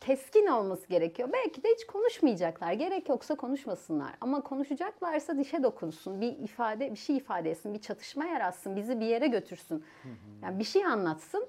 keskin 0.00 0.46
olması 0.46 0.88
gerekiyor. 0.88 1.28
Belki 1.32 1.62
de 1.62 1.68
hiç 1.68 1.86
konuşmayacaklar. 1.86 2.72
Gerek 2.72 3.08
yoksa 3.08 3.34
konuşmasınlar. 3.34 4.14
Ama 4.20 4.40
konuşacaklarsa 4.40 5.38
dişe 5.38 5.62
dokunsun. 5.62 6.20
Bir 6.20 6.38
ifade, 6.38 6.92
bir 6.92 6.96
şey 6.96 7.16
ifade 7.16 7.50
etsin, 7.50 7.74
bir 7.74 7.80
çatışma 7.80 8.24
yaratsın, 8.24 8.76
bizi 8.76 9.00
bir 9.00 9.06
yere 9.06 9.26
götürsün. 9.26 9.84
Yani 10.42 10.58
bir 10.58 10.64
şey 10.64 10.84
anlatsın. 10.84 11.48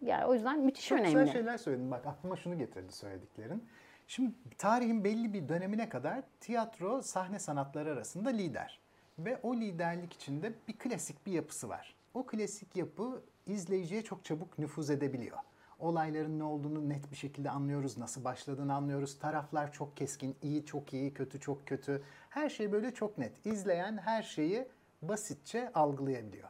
Yani 0.00 0.24
o 0.24 0.34
yüzden 0.34 0.60
müthiş 0.60 0.88
Çok 0.88 0.98
önemli. 0.98 1.12
Çok 1.12 1.20
güzel 1.20 1.32
şeyler 1.32 1.58
söyledin. 1.58 1.90
Bak 1.90 2.06
aklıma 2.06 2.36
şunu 2.36 2.58
getirdi 2.58 2.92
söylediklerin. 2.92 3.64
Şimdi 4.08 4.32
tarihin 4.58 5.04
belli 5.04 5.32
bir 5.32 5.48
dönemine 5.48 5.88
kadar 5.88 6.22
tiyatro 6.40 7.02
sahne 7.02 7.38
sanatları 7.38 7.92
arasında 7.92 8.28
lider. 8.30 8.80
Ve 9.18 9.38
o 9.42 9.56
liderlik 9.56 10.12
içinde 10.12 10.52
bir 10.68 10.78
klasik 10.78 11.26
bir 11.26 11.32
yapısı 11.32 11.68
var. 11.68 11.94
O 12.14 12.26
klasik 12.26 12.76
yapı 12.76 13.22
izleyiciye 13.46 14.02
çok 14.02 14.24
çabuk 14.24 14.58
nüfuz 14.58 14.90
edebiliyor 14.90 15.38
Olayların 15.84 16.38
ne 16.38 16.44
olduğunu 16.44 16.88
net 16.88 17.10
bir 17.10 17.16
şekilde 17.16 17.50
anlıyoruz. 17.50 17.98
Nasıl 17.98 18.24
başladığını 18.24 18.74
anlıyoruz. 18.74 19.18
Taraflar 19.18 19.72
çok 19.72 19.96
keskin. 19.96 20.36
iyi 20.42 20.66
çok 20.66 20.92
iyi, 20.92 21.14
kötü 21.14 21.40
çok 21.40 21.66
kötü. 21.66 22.02
Her 22.30 22.48
şey 22.48 22.72
böyle 22.72 22.94
çok 22.94 23.18
net. 23.18 23.46
İzleyen 23.46 23.96
her 23.96 24.22
şeyi 24.22 24.68
basitçe 25.02 25.72
algılayabiliyor. 25.72 26.48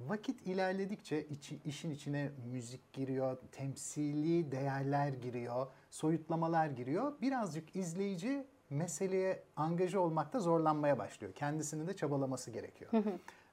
Vakit 0.00 0.46
ilerledikçe 0.46 1.24
içi, 1.24 1.58
işin 1.64 1.90
içine 1.90 2.30
müzik 2.52 2.92
giriyor, 2.92 3.38
temsili 3.52 4.52
değerler 4.52 5.08
giriyor, 5.08 5.66
soyutlamalar 5.90 6.66
giriyor. 6.66 7.12
Birazcık 7.20 7.76
izleyici 7.76 8.46
meseleye 8.70 9.42
angaja 9.56 10.00
olmakta 10.00 10.40
zorlanmaya 10.40 10.98
başlıyor. 10.98 11.32
Kendisini 11.32 11.86
de 11.86 11.96
çabalaması 11.96 12.50
gerekiyor. 12.50 12.92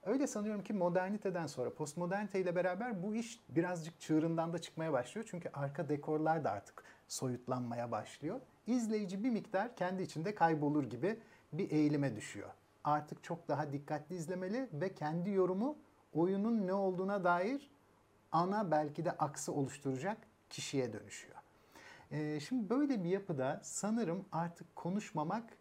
Öyle 0.06 0.28
sanıyorum 0.28 0.64
ki 0.64 0.74
moderniteden 0.74 1.48
sonra 1.48 1.74
postmodernite 1.74 2.40
ile 2.40 2.56
beraber 2.56 3.04
bu 3.04 3.16
iş 3.16 3.40
birazcık 3.50 4.00
çığırından 4.00 4.54
da 4.54 4.60
çıkmaya 4.60 4.94
başlıyor. 4.94 5.28
Çünkü 5.30 5.50
arka 5.54 5.90
dekorlar 5.90 6.44
da 6.44 6.52
artık 6.52 6.84
soyutlanmaya 7.08 7.92
başlıyor. 7.92 8.40
İzleyici 8.68 9.24
bir 9.24 9.30
miktar 9.30 9.76
kendi 9.76 10.04
içinde 10.04 10.36
kaybolur 10.36 10.84
gibi 10.84 11.20
bir 11.54 11.72
eğilime 11.72 12.16
düşüyor. 12.16 12.50
Artık 12.84 13.24
çok 13.24 13.48
daha 13.48 13.72
dikkatli 13.72 14.16
izlemeli 14.16 14.70
ve 14.74 14.96
kendi 14.96 15.30
yorumu 15.30 15.78
oyunun 16.14 16.68
ne 16.68 16.74
olduğuna 16.74 17.24
dair 17.24 17.72
ana 18.32 18.72
belki 18.72 19.06
de 19.06 19.12
aksı 19.12 19.54
oluşturacak 19.54 20.18
kişiye 20.50 20.94
dönüşüyor. 20.94 21.36
Ee, 22.12 22.40
şimdi 22.40 22.70
böyle 22.70 23.04
bir 23.04 23.10
yapıda 23.10 23.60
sanırım 23.64 24.26
artık 24.32 24.76
konuşmamak 24.76 25.58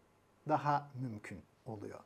daha 0.47 0.89
mümkün 1.01 1.41
oluyor. 1.65 1.99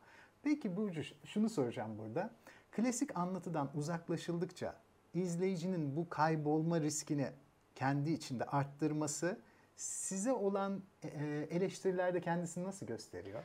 Peki 0.43 0.75
Burcu 0.75 1.01
şunu 1.25 1.49
soracağım 1.49 1.97
burada. 1.99 2.29
Klasik 2.71 3.17
anlatıdan 3.17 3.69
uzaklaşıldıkça 3.75 4.75
izleyicinin 5.13 5.95
bu 5.95 6.09
kaybolma 6.09 6.81
riskini 6.81 7.27
kendi 7.75 8.11
içinde 8.11 8.43
arttırması 8.43 9.39
size 9.75 10.31
olan 10.31 10.81
e, 11.03 11.47
eleştirilerde 11.49 12.21
kendisini 12.21 12.63
nasıl 12.63 12.85
gösteriyor? 12.85 13.43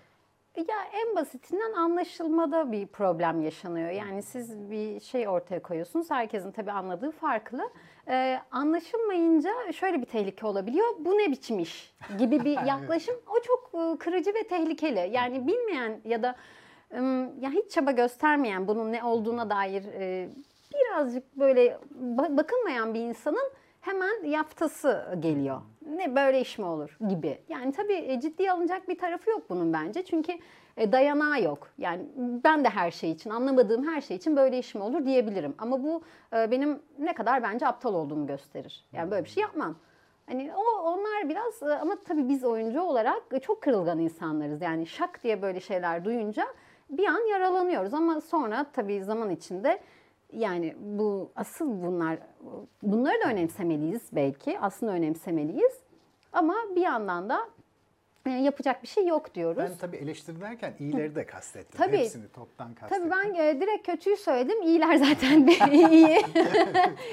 Ya 0.56 0.84
en 0.92 1.16
basitinden 1.16 1.72
anlaşılmada 1.72 2.72
bir 2.72 2.86
problem 2.86 3.42
yaşanıyor. 3.42 3.90
Yani 3.90 4.22
siz 4.22 4.70
bir 4.70 5.00
şey 5.00 5.28
ortaya 5.28 5.62
koyuyorsunuz. 5.62 6.10
Herkesin 6.10 6.52
tabii 6.52 6.72
anladığı 6.72 7.10
farklı. 7.10 7.70
Ee, 8.08 8.40
anlaşılmayınca 8.50 9.72
şöyle 9.72 10.00
bir 10.00 10.06
tehlike 10.06 10.46
olabiliyor. 10.46 10.86
Bu 10.98 11.10
ne 11.18 11.30
biçim 11.30 11.58
iş 11.58 11.94
gibi 12.18 12.44
bir 12.44 12.60
yaklaşım. 12.66 13.14
O 13.26 13.42
çok 13.42 13.70
e, 13.74 13.98
kırıcı 13.98 14.34
ve 14.34 14.48
tehlikeli. 14.48 15.10
Yani 15.12 15.46
bilmeyen 15.46 16.00
ya 16.04 16.22
da 16.22 16.36
ya 17.40 17.50
hiç 17.50 17.70
çaba 17.70 17.90
göstermeyen 17.90 18.68
bunun 18.68 18.92
ne 18.92 19.04
olduğuna 19.04 19.50
dair 19.50 19.84
e, 19.98 20.28
birazcık 20.74 21.36
böyle 21.36 21.78
bakılmayan 22.28 22.94
bir 22.94 23.00
insanın 23.00 23.52
hemen 23.80 24.24
yaftası 24.24 25.16
geliyor. 25.20 25.60
Ne 25.96 26.14
böyle 26.16 26.40
iş 26.40 26.58
mi 26.58 26.64
olur 26.64 26.98
gibi. 27.08 27.38
Yani 27.48 27.72
tabii 27.72 27.92
e, 27.92 28.20
ciddiye 28.20 28.52
alınacak 28.52 28.88
bir 28.88 28.98
tarafı 28.98 29.30
yok 29.30 29.42
bunun 29.50 29.72
bence. 29.72 30.04
Çünkü 30.04 30.32
e, 30.76 30.92
dayanağı 30.92 31.42
yok. 31.42 31.68
Yani 31.78 32.02
ben 32.16 32.64
de 32.64 32.68
her 32.68 32.90
şey 32.90 33.10
için, 33.10 33.30
anlamadığım 33.30 33.86
her 33.86 34.00
şey 34.00 34.16
için 34.16 34.36
böyle 34.36 34.58
iş 34.58 34.74
mi 34.74 34.82
olur 34.82 35.04
diyebilirim. 35.06 35.54
Ama 35.58 35.82
bu 35.82 36.02
benim 36.32 36.82
ne 36.98 37.14
kadar 37.14 37.42
bence 37.42 37.66
aptal 37.66 37.94
olduğumu 37.94 38.26
gösterir. 38.26 38.84
Yani 38.92 39.10
böyle 39.10 39.24
bir 39.24 39.30
şey 39.30 39.40
yapmam. 39.40 39.76
Hani 40.26 40.52
o 40.56 40.82
onlar 40.82 41.28
biraz 41.28 41.62
ama 41.62 41.96
tabii 42.04 42.28
biz 42.28 42.44
oyuncu 42.44 42.80
olarak 42.80 43.22
çok 43.42 43.62
kırılgan 43.62 43.98
insanlarız. 43.98 44.62
Yani 44.62 44.86
şak 44.86 45.22
diye 45.22 45.42
böyle 45.42 45.60
şeyler 45.60 46.04
duyunca 46.04 46.46
bir 46.92 47.06
an 47.06 47.30
yaralanıyoruz 47.30 47.94
ama 47.94 48.20
sonra 48.20 48.66
tabii 48.72 49.04
zaman 49.04 49.30
içinde 49.30 49.80
yani 50.32 50.76
bu 50.80 51.32
asıl 51.36 51.82
bunlar 51.82 52.18
bunları 52.82 53.20
da 53.24 53.28
önemsemeliyiz 53.28 54.02
belki. 54.12 54.58
Aslında 54.60 54.92
önemsemeliyiz. 54.92 55.72
Ama 56.32 56.54
bir 56.76 56.80
yandan 56.80 57.28
da 57.28 57.48
e, 58.26 58.30
yapacak 58.30 58.82
bir 58.82 58.88
şey 58.88 59.06
yok 59.06 59.34
diyoruz. 59.34 59.62
Ben 59.70 59.76
tabii 59.80 59.96
eleştirirken 59.96 60.74
iyileri 60.78 61.14
de 61.14 61.26
kastettim. 61.26 61.78
Tabii, 61.78 61.98
Hepsini 61.98 62.28
toptan 62.28 62.74
kastettim. 62.74 63.10
Tabii 63.10 63.22
ben 63.24 63.34
e, 63.34 63.60
direkt 63.60 63.86
kötüyü 63.86 64.16
söyledim. 64.16 64.62
İyiler 64.62 64.96
zaten 64.96 65.46
iyi. 65.72 66.06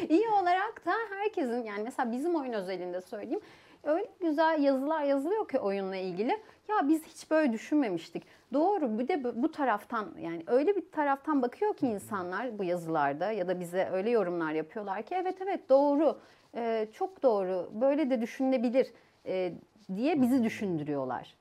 iyi 0.10 0.30
olarak 0.42 0.86
da 0.86 0.94
herkesin 1.10 1.64
yani 1.64 1.84
mesela 1.84 2.12
bizim 2.12 2.36
oyun 2.36 2.54
özelinde 2.54 3.02
söyleyeyim. 3.02 3.42
Öyle 3.84 4.08
güzel 4.20 4.64
yazılar 4.64 5.04
yazılıyor 5.04 5.48
ki 5.48 5.60
oyunla 5.60 5.96
ilgili. 5.96 6.32
Ya 6.70 6.88
biz 6.88 7.06
hiç 7.06 7.32
böyle 7.32 7.54
düşünmemiştik. 7.54 8.24
Doğru 8.54 9.00
bir 9.00 9.08
de 9.08 9.44
bu 9.44 9.52
taraftan 9.52 10.08
yani 10.20 10.44
öyle 10.48 10.76
bir 10.76 10.92
taraftan 10.92 11.42
bakıyor 11.42 11.74
ki 11.74 11.88
insanlar 11.88 12.60
bu 12.60 12.64
yazılarda 12.64 13.32
ya 13.32 13.48
da 13.48 13.60
bize 13.60 13.90
öyle 13.92 14.10
yorumlar 14.10 14.52
yapıyorlar 14.52 15.04
ki 15.04 15.16
evet 15.16 15.42
evet 15.42 15.70
doğru 15.70 16.20
e, 16.56 16.88
çok 16.94 17.24
doğru 17.24 17.70
böyle 17.74 18.10
de 18.10 18.22
düşünülebilir 18.22 18.88
e, 19.26 19.54
diye 19.96 20.22
bizi 20.22 20.44
düşündürüyorlar. 20.44 21.36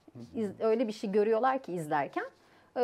Öyle 0.60 0.88
bir 0.88 0.92
şey 0.92 1.12
görüyorlar 1.12 1.62
ki 1.62 1.72
izlerken 1.72 2.24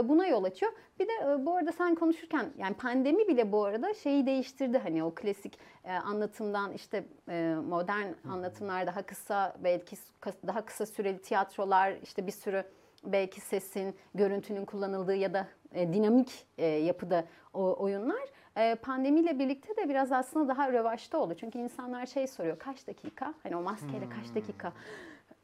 buna 0.09 0.27
yol 0.27 0.45
açıyor. 0.45 0.73
Bir 1.01 1.09
de 1.09 1.13
e, 1.13 1.47
bu 1.47 1.57
arada 1.57 1.73
sen 1.73 1.95
konuşurken 1.95 2.47
yani 2.59 2.75
pandemi 2.75 3.29
bile 3.29 3.53
bu 3.53 3.65
arada 3.65 3.95
şeyi 3.95 4.27
değiştirdi. 4.27 4.79
Hani 4.79 5.05
o 5.05 5.15
klasik 5.15 5.59
e, 5.85 5.93
anlatımdan 5.93 6.73
işte 6.73 7.05
modern 7.69 8.29
anlatımlar 8.29 8.87
daha 8.87 9.03
kısa 9.03 9.57
belki 9.65 9.97
daha 10.47 10.65
kısa 10.65 10.87
süreli 10.87 11.19
tiyatrolar 11.19 11.93
işte 12.03 12.27
bir 12.27 12.33
sürü 12.33 12.65
belki 13.05 13.41
sesin, 13.41 13.95
görüntünün 14.15 14.65
kullanıldığı 14.65 15.15
ya 15.15 15.35
da 15.35 15.49
dinamik 15.75 16.47
yapıda 16.87 17.25
oyunlar 17.53 18.23
pandemiyle 18.83 19.39
birlikte 19.39 19.77
de 19.77 19.89
biraz 19.89 20.13
aslında 20.13 20.49
daha 20.49 20.73
rövaşta 20.73 21.19
oldu. 21.19 21.35
Çünkü 21.35 21.59
insanlar 21.59 22.07
şey 22.07 22.27
soruyor 22.27 22.59
kaç 22.59 22.87
dakika? 22.87 23.35
Hani 23.43 23.57
o 23.57 23.63
maskeyle 23.63 24.09
kaç 24.09 24.27
hmm. 24.27 24.35
dakika? 24.35 24.73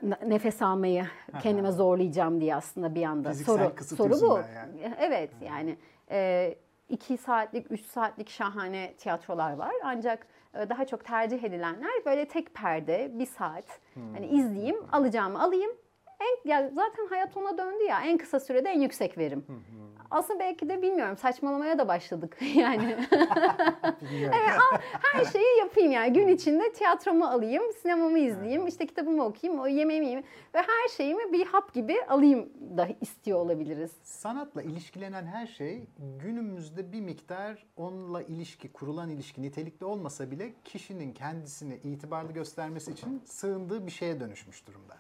Nefes 0.03 0.63
almayı 0.63 1.07
kendime 1.43 1.73
zorlayacağım 1.73 2.41
diye 2.41 2.55
aslında 2.55 2.95
bir 2.95 3.05
anda 3.05 3.35
soru 3.35 3.73
soru 3.97 4.21
bu. 4.21 4.41
Yani. 4.55 4.95
Evet 5.01 5.31
yani 5.43 5.77
e, 6.11 6.55
iki 6.89 7.17
saatlik, 7.17 7.71
üç 7.71 7.85
saatlik 7.85 8.29
şahane 8.29 8.95
tiyatrolar 8.99 9.53
var. 9.53 9.73
Ancak 9.85 10.27
e, 10.55 10.69
daha 10.69 10.85
çok 10.85 11.05
tercih 11.05 11.45
edilenler 11.45 11.91
böyle 12.07 12.29
tek 12.29 12.55
perde, 12.55 13.11
bir 13.15 13.27
saat. 13.27 13.65
Hmm. 13.95 14.15
Hani 14.15 14.27
izleyeyim, 14.27 14.77
alacağımı 14.93 15.43
alayım. 15.43 15.71
En, 16.21 16.51
ya 16.51 16.71
zaten 16.75 17.07
hayat 17.07 17.37
ona 17.37 17.59
döndü 17.59 17.85
ya. 17.85 18.01
En 18.01 18.19
kısa 18.19 18.41
sürede 18.41 18.69
en 18.69 18.81
yüksek 18.81 19.19
verim. 19.19 19.45
Hmm 19.47 19.91
aslında 20.11 20.41
belki 20.41 20.69
de 20.69 20.83
bilmiyorum 20.83 21.17
saçmalamaya 21.17 21.79
da 21.79 21.89
başladık 21.89 22.37
yani. 22.55 22.97
evet, 24.13 24.59
her 25.03 25.25
şeyi 25.25 25.59
yapayım 25.59 25.93
yani 25.93 26.13
gün 26.13 26.29
içinde 26.29 26.73
tiyatromu 26.73 27.25
alayım, 27.25 27.63
sinemamı 27.83 28.19
izleyeyim, 28.19 28.67
işte 28.67 28.87
kitabımı 28.87 29.25
okuyayım, 29.25 29.63
o 29.63 29.67
yemeğimi 29.67 30.07
yiyeyim 30.07 30.27
ve 30.55 30.59
her 30.59 30.89
şeyimi 30.97 31.33
bir 31.33 31.47
hap 31.47 31.75
gibi 31.75 31.95
alayım 32.09 32.49
da 32.77 32.89
istiyor 33.01 33.39
olabiliriz. 33.39 33.91
Sanatla 34.03 34.63
ilişkilenen 34.63 35.27
her 35.27 35.47
şey 35.47 35.87
günümüzde 36.23 36.93
bir 36.93 37.01
miktar 37.01 37.67
onunla 37.77 38.23
ilişki, 38.23 38.73
kurulan 38.73 39.11
ilişki 39.11 39.43
nitelikli 39.43 39.85
olmasa 39.85 40.31
bile 40.31 40.53
kişinin 40.65 41.13
kendisini 41.13 41.75
itibarlı 41.75 42.33
göstermesi 42.33 42.91
için 42.91 43.23
sığındığı 43.25 43.87
bir 43.87 43.91
şeye 43.91 44.21
dönüşmüş 44.21 44.67
durumda. 44.67 44.97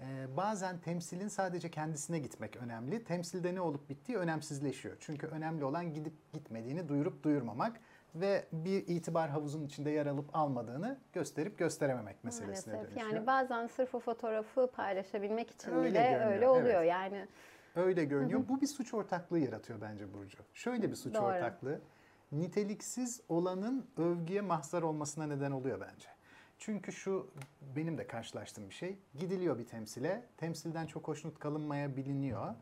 Ee, 0.00 0.36
bazen 0.36 0.78
temsilin 0.78 1.28
sadece 1.28 1.70
kendisine 1.70 2.18
gitmek 2.18 2.56
önemli. 2.56 3.04
Temsilde 3.04 3.54
ne 3.54 3.60
olup 3.60 3.88
bittiği 3.88 4.18
önemsizleşiyor. 4.18 4.96
Çünkü 5.00 5.26
önemli 5.26 5.64
olan 5.64 5.94
gidip 5.94 6.32
gitmediğini 6.32 6.88
duyurup 6.88 7.22
duyurmamak 7.22 7.80
ve 8.14 8.46
bir 8.52 8.88
itibar 8.88 9.30
havuzun 9.30 9.64
içinde 9.64 9.90
yer 9.90 10.06
alıp 10.06 10.36
almadığını 10.36 10.98
gösterip 11.12 11.58
gösterememek 11.58 12.24
meselesine 12.24 12.74
Maalesef. 12.74 12.96
dönüşüyor. 12.96 13.14
Yani 13.14 13.26
bazen 13.26 13.66
sırf 13.66 13.94
o 13.94 14.00
fotoğrafı 14.00 14.70
paylaşabilmek 14.74 15.50
için 15.50 15.72
öyle 15.72 15.90
bile 15.90 16.02
görünüyor. 16.10 16.32
öyle 16.32 16.48
oluyor 16.48 16.82
evet. 16.82 16.90
yani. 16.90 17.26
Öyle 17.76 18.04
görünüyor. 18.04 18.48
Bu 18.48 18.60
bir 18.60 18.66
suç 18.66 18.94
ortaklığı 18.94 19.38
yaratıyor 19.38 19.80
bence 19.80 20.14
Burcu. 20.14 20.38
Şöyle 20.54 20.90
bir 20.90 20.96
suç 20.96 21.14
Doğru. 21.14 21.24
ortaklığı. 21.24 21.80
Niteliksiz 22.32 23.20
olanın 23.28 23.86
övgüye 23.96 24.40
mahzar 24.40 24.82
olmasına 24.82 25.26
neden 25.26 25.50
oluyor 25.50 25.80
bence. 25.80 26.08
Çünkü 26.60 26.92
şu 26.92 27.30
benim 27.76 27.98
de 27.98 28.06
karşılaştığım 28.06 28.68
bir 28.68 28.74
şey. 28.74 28.98
Gidiliyor 29.18 29.58
bir 29.58 29.66
temsile. 29.66 30.22
Temsilden 30.36 30.86
çok 30.86 31.08
hoşnut 31.08 31.38
kalınmaya 31.38 31.96
biliniyor. 31.96 32.54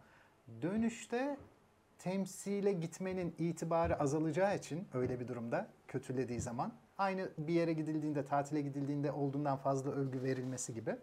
Dönüşte 0.63 1.37
temsile 1.99 2.73
gitmenin 2.73 3.35
itibarı 3.39 4.01
azalacağı 4.01 4.57
için 4.57 4.89
öyle 4.95 5.21
bir 5.21 5.29
durumda 5.29 5.69
kötülediği 5.89 6.41
zaman 6.41 6.73
aynı 6.99 7.29
bir 7.39 7.53
yere 7.53 7.73
gidildiğinde, 7.73 8.25
tatile 8.25 8.61
gidildiğinde 8.61 9.13
olduğundan 9.13 9.57
fazla 9.57 9.91
övgü 9.91 10.23
verilmesi 10.23 10.75
gibi 10.75 10.97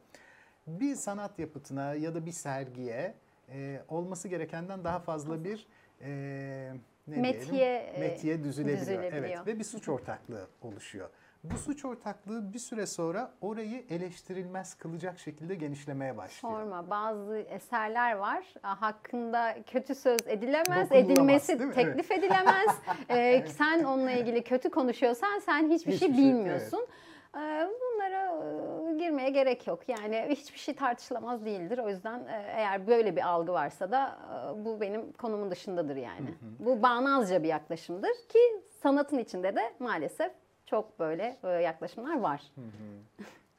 bir 0.68 0.96
sanat 0.96 1.40
yapıtına 1.40 1.94
ya 1.94 2.16
da 2.16 2.26
bir 2.26 2.32
sergiye 2.32 3.16
e, 3.50 3.82
olması 3.88 4.28
gerekenden 4.28 4.84
daha 4.84 5.00
fazla 5.00 5.44
bir 5.44 5.68
e, 6.02 6.74
ne 7.08 7.18
metiye, 7.18 7.52
diyelim? 7.52 8.00
metiye 8.00 8.44
düzülebiliyor. 8.44 8.82
düzülebiliyor. 8.82 9.24
Evet 9.24 9.48
ve 9.48 9.60
bir 9.60 9.64
suç 9.64 9.90
ortaklığı 9.90 10.48
oluşuyor. 10.62 11.10
Bu 11.52 11.58
suç 11.58 11.86
ortaklığı 11.86 12.54
bir 12.54 12.60
süre 12.60 12.86
sonra 12.88 13.32
orayı 13.42 13.86
eleştirilmez 13.90 14.74
kılacak 14.74 15.20
şekilde 15.20 15.56
genişlemeye 15.56 16.18
başlıyor. 16.18 16.56
Sorma 16.56 16.90
bazı 16.90 17.38
eserler 17.38 18.16
var 18.16 18.54
hakkında 18.62 19.56
kötü 19.66 19.96
söz 19.96 20.20
edilemez, 20.28 20.92
edilmesi 20.92 21.58
teklif 21.58 22.12
evet. 22.12 22.24
edilemez. 22.24 22.80
ee, 23.10 23.46
sen 23.48 23.84
onunla 23.84 24.12
ilgili 24.12 24.44
kötü 24.44 24.70
konuşuyorsan 24.70 25.40
sen 25.40 25.70
hiçbir, 25.70 25.92
hiçbir 25.92 26.08
şey, 26.08 26.16
şey 26.16 26.18
bilmiyorsun. 26.18 26.80
Evet. 26.80 26.90
Bunlar 27.34 27.86
onlara 27.96 28.92
e, 28.92 28.98
girmeye 28.98 29.30
gerek 29.30 29.68
yok. 29.68 29.80
Yani 29.88 30.26
hiçbir 30.30 30.60
şey 30.60 30.76
tartışılamaz 30.76 31.46
değildir. 31.46 31.78
O 31.78 31.90
yüzden 31.90 32.20
e, 32.20 32.46
eğer 32.56 32.88
böyle 32.88 33.16
bir 33.16 33.28
algı 33.28 33.54
varsa 33.54 33.92
da 33.92 34.18
e, 34.32 34.66
bu 34.66 34.82
benim 34.82 35.12
konumun 35.12 35.52
dışındadır 35.52 35.96
yani. 35.96 36.34
Bu 36.60 36.82
bağnazca 36.82 37.44
bir 37.44 37.48
yaklaşımdır 37.48 38.14
ki 38.30 38.40
sanatın 38.82 39.18
içinde 39.18 39.56
de 39.56 39.74
maalesef 39.80 40.32
çok 40.66 41.00
böyle 41.00 41.40
yaklaşımlar 41.44 42.20
var. 42.20 42.52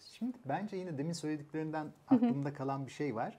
Şimdi 0.00 0.38
bence 0.44 0.76
yine 0.76 0.98
demin 0.98 1.12
söylediklerinden 1.12 1.92
aklımda 2.08 2.54
kalan 2.54 2.86
bir 2.86 2.92
şey 2.92 3.14
var. 3.14 3.38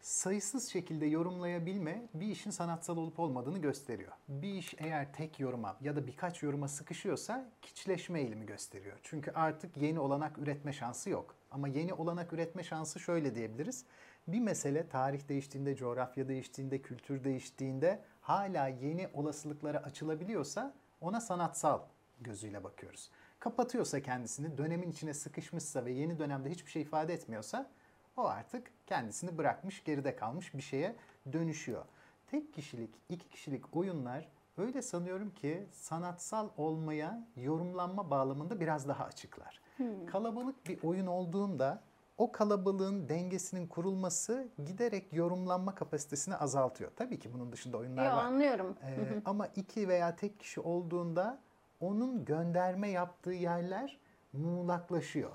Sayısız 0.00 0.68
şekilde 0.68 1.06
yorumlayabilme 1.06 2.02
bir 2.14 2.26
işin 2.26 2.50
sanatsal 2.50 2.96
olup 2.96 3.20
olmadığını 3.20 3.58
gösteriyor. 3.58 4.12
Bir 4.28 4.54
iş 4.54 4.74
eğer 4.78 5.12
tek 5.12 5.40
yoruma 5.40 5.76
ya 5.80 5.96
da 5.96 6.06
birkaç 6.06 6.42
yoruma 6.42 6.68
sıkışıyorsa 6.68 7.50
kiçleşme 7.62 8.20
eğilimi 8.20 8.46
gösteriyor. 8.46 8.98
Çünkü 9.02 9.30
artık 9.30 9.76
yeni 9.76 10.00
olanak 10.00 10.38
üretme 10.38 10.72
şansı 10.72 11.10
yok. 11.10 11.34
Ama 11.50 11.68
yeni 11.68 11.94
olanak 11.94 12.32
üretme 12.32 12.62
şansı 12.62 13.00
şöyle 13.00 13.34
diyebiliriz. 13.34 13.84
Bir 14.28 14.40
mesele 14.40 14.88
tarih 14.88 15.28
değiştiğinde, 15.28 15.76
coğrafya 15.76 16.28
değiştiğinde, 16.28 16.82
kültür 16.82 17.24
değiştiğinde 17.24 18.02
hala 18.20 18.68
yeni 18.68 19.08
olasılıklara 19.14 19.78
açılabiliyorsa 19.78 20.74
ona 21.00 21.20
sanatsal 21.20 21.80
gözüyle 22.22 22.64
bakıyoruz. 22.64 23.10
Kapatıyorsa 23.38 24.02
kendisini, 24.02 24.58
dönemin 24.58 24.90
içine 24.90 25.14
sıkışmışsa 25.14 25.84
ve 25.84 25.92
yeni 25.92 26.18
dönemde 26.18 26.50
hiçbir 26.50 26.70
şey 26.70 26.82
ifade 26.82 27.14
etmiyorsa 27.14 27.70
o 28.16 28.24
artık 28.24 28.70
kendisini 28.86 29.38
bırakmış, 29.38 29.84
geride 29.84 30.16
kalmış 30.16 30.54
bir 30.54 30.62
şeye 30.62 30.96
dönüşüyor. 31.32 31.84
Tek 32.26 32.54
kişilik, 32.54 32.90
iki 33.08 33.28
kişilik 33.28 33.76
oyunlar 33.76 34.28
öyle 34.56 34.82
sanıyorum 34.82 35.30
ki 35.30 35.66
sanatsal 35.72 36.48
olmaya 36.56 37.26
yorumlanma 37.36 38.10
bağlamında 38.10 38.60
biraz 38.60 38.88
daha 38.88 39.04
açıklar. 39.04 39.60
Kalabalık 40.06 40.66
bir 40.66 40.82
oyun 40.82 41.06
olduğunda 41.06 41.82
o 42.18 42.32
kalabalığın 42.32 43.08
dengesinin 43.08 43.66
kurulması 43.66 44.48
giderek 44.66 45.12
yorumlanma 45.12 45.74
kapasitesini 45.74 46.36
azaltıyor. 46.36 46.90
Tabii 46.96 47.18
ki 47.18 47.34
bunun 47.34 47.52
dışında 47.52 47.76
oyunlar 47.78 48.04
Yo, 48.04 48.16
var. 48.16 48.24
anlıyorum. 48.24 48.76
Ee, 48.82 49.22
ama 49.24 49.46
iki 49.46 49.88
veya 49.88 50.16
tek 50.16 50.40
kişi 50.40 50.60
olduğunda 50.60 51.38
onun 51.82 52.24
gönderme 52.24 52.88
yaptığı 52.88 53.32
yerler 53.32 53.98
muğlaklaşıyor. 54.32 55.30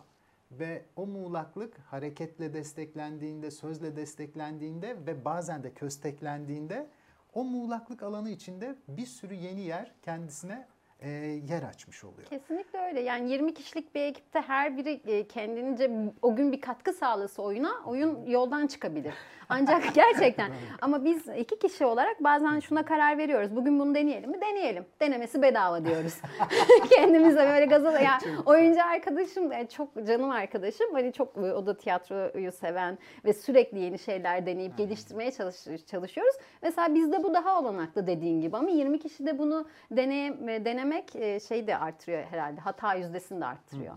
Ve 0.52 0.86
o 0.96 1.08
muğlaklık 1.08 1.78
hareketle 1.80 2.54
desteklendiğinde, 2.54 3.52
sözle 3.52 3.96
desteklendiğinde 3.96 5.06
ve 5.08 5.26
bazen 5.26 5.64
de 5.64 5.74
kösteklendiğinde 5.74 6.90
o 7.34 7.44
muğlaklık 7.44 8.04
alanı 8.04 8.30
içinde 8.30 8.76
bir 8.88 9.06
sürü 9.06 9.34
yeni 9.34 9.62
yer 9.62 9.94
kendisine 10.02 10.68
e, 11.00 11.10
yer 11.50 11.64
açmış 11.64 12.04
oluyor. 12.04 12.28
Kesinlikle 12.28 12.80
öyle. 12.80 13.02
Yani 13.02 13.32
20 13.32 13.54
kişilik 13.54 13.96
bir 13.96 14.02
ekipte 14.02 14.42
her 14.42 14.78
biri 14.78 15.02
e, 15.08 15.28
kendince 15.28 15.92
o 16.22 16.36
gün 16.36 16.52
bir 16.52 16.62
katkı 16.62 16.94
sağlasa 16.94 17.42
oyuna, 17.42 17.72
oyun 17.86 18.26
yoldan 18.26 18.68
çıkabilir. 18.68 19.14
Ancak 19.50 19.84
gerçekten 19.96 20.52
ama 20.82 21.06
biz 21.06 21.28
iki 21.28 21.60
kişi 21.60 21.86
olarak 21.86 22.24
bazen 22.24 22.60
şuna 22.60 22.86
karar 22.86 23.18
veriyoruz. 23.18 23.56
Bugün 23.56 23.80
bunu 23.80 23.96
deneyelim 23.96 24.30
mi? 24.30 24.42
Deneyelim. 24.42 24.86
Denemesi 25.02 25.42
bedava 25.42 25.86
diyoruz. 25.86 26.14
Kendimize 26.90 27.48
böyle 27.48 27.66
gaza 27.66 28.00
yani 28.00 28.22
oyuncu 28.46 28.84
arkadaşım 28.84 29.52
e, 29.52 29.68
çok 29.68 30.08
canım 30.08 30.30
arkadaşım. 30.30 30.94
Hani 30.94 31.14
çok 31.14 31.38
e, 31.38 31.54
o 31.54 31.66
da 31.66 31.78
tiyatroyu 31.78 32.52
seven 32.52 32.98
ve 33.26 33.34
sürekli 33.34 33.80
yeni 33.80 34.00
şeyler 34.00 34.46
deneyip 34.46 34.78
geliştirmeye 34.78 35.32
çalış, 35.32 35.56
çalışıyoruz. 35.92 36.36
Mesela 36.62 36.96
bizde 36.96 37.24
bu 37.24 37.34
daha 37.34 37.60
olanaklı 37.60 38.08
dediğin 38.08 38.42
gibi 38.42 38.58
ama 38.58 38.70
20 38.70 39.00
kişi 39.00 39.26
de 39.26 39.40
bunu 39.40 39.68
deneye, 39.92 40.66
denemek 40.92 41.16
e, 41.16 41.40
şey 41.40 41.68
de 41.68 41.78
artırıyor 41.78 42.24
herhalde. 42.24 42.62
Hata 42.62 42.94
yüzdesini 42.96 43.42
de 43.42 43.46
arttırıyor. 43.46 43.96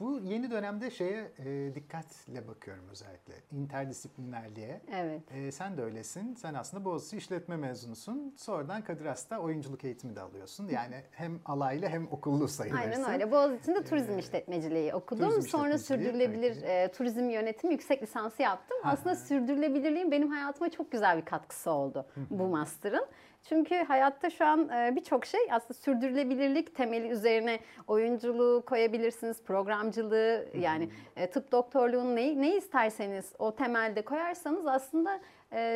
Bu 0.00 0.20
yeni 0.20 0.50
dönemde 0.50 0.90
şeye 0.90 1.32
e, 1.38 1.74
dikkatle 1.74 2.48
bakıyorum 2.48 2.84
özellikle. 2.90 3.34
İnterdisiplinerliğe. 3.52 4.80
Evet. 4.94 5.22
E, 5.34 5.52
sen 5.52 5.76
de 5.76 5.82
öylesin. 5.82 6.34
Sen 6.34 6.54
aslında 6.54 6.84
Boğaziçi 6.84 7.16
işletme 7.16 7.56
mezunusun. 7.56 8.34
Sonradan 8.36 8.82
Kadir 8.84 9.06
Has'ta 9.06 9.38
oyunculuk 9.38 9.84
eğitimi 9.84 10.16
de 10.16 10.20
alıyorsun. 10.20 10.68
Yani 10.68 11.02
hem 11.10 11.40
alaylı 11.44 11.86
hem 11.86 12.06
okullu 12.10 12.48
sayılırsın. 12.48 13.02
Aynen 13.02 13.12
öyle. 13.12 13.30
Boğaziçi'nde 13.30 13.84
turizm 13.84 14.18
işletmeciliği 14.18 14.94
okudum. 14.94 15.30
turizm 15.30 15.48
Sonra 15.48 15.74
işletmeciliği, 15.74 16.12
sürdürülebilir 16.12 16.62
e, 16.62 16.92
turizm 16.92 17.28
yönetimi 17.28 17.72
yüksek 17.72 18.02
lisansı 18.02 18.42
yaptım. 18.42 18.76
Ha, 18.82 18.90
Aslında 18.90 19.16
sürdürülebilirliğin 19.16 20.10
benim 20.10 20.28
hayatıma 20.30 20.70
çok 20.70 20.92
güzel 20.92 21.16
bir 21.16 21.24
katkısı 21.24 21.70
oldu 21.70 22.06
bu 22.30 22.48
master'ın. 22.48 23.06
Çünkü 23.44 23.74
hayatta 23.74 24.30
şu 24.30 24.44
an 24.44 24.68
birçok 24.96 25.26
şey 25.26 25.40
aslında 25.50 25.74
sürdürülebilirlik 25.74 26.76
temeli 26.76 27.08
üzerine 27.08 27.60
oyunculuğu 27.86 28.62
koyabilirsiniz, 28.66 29.42
programcılığı 29.42 30.48
yani 30.58 30.88
tıp 31.32 31.52
doktorluğunu 31.52 32.16
ne, 32.16 32.40
ne 32.40 32.56
isterseniz 32.56 33.32
o 33.38 33.54
temelde 33.54 34.02
koyarsanız 34.02 34.66
aslında 34.66 35.20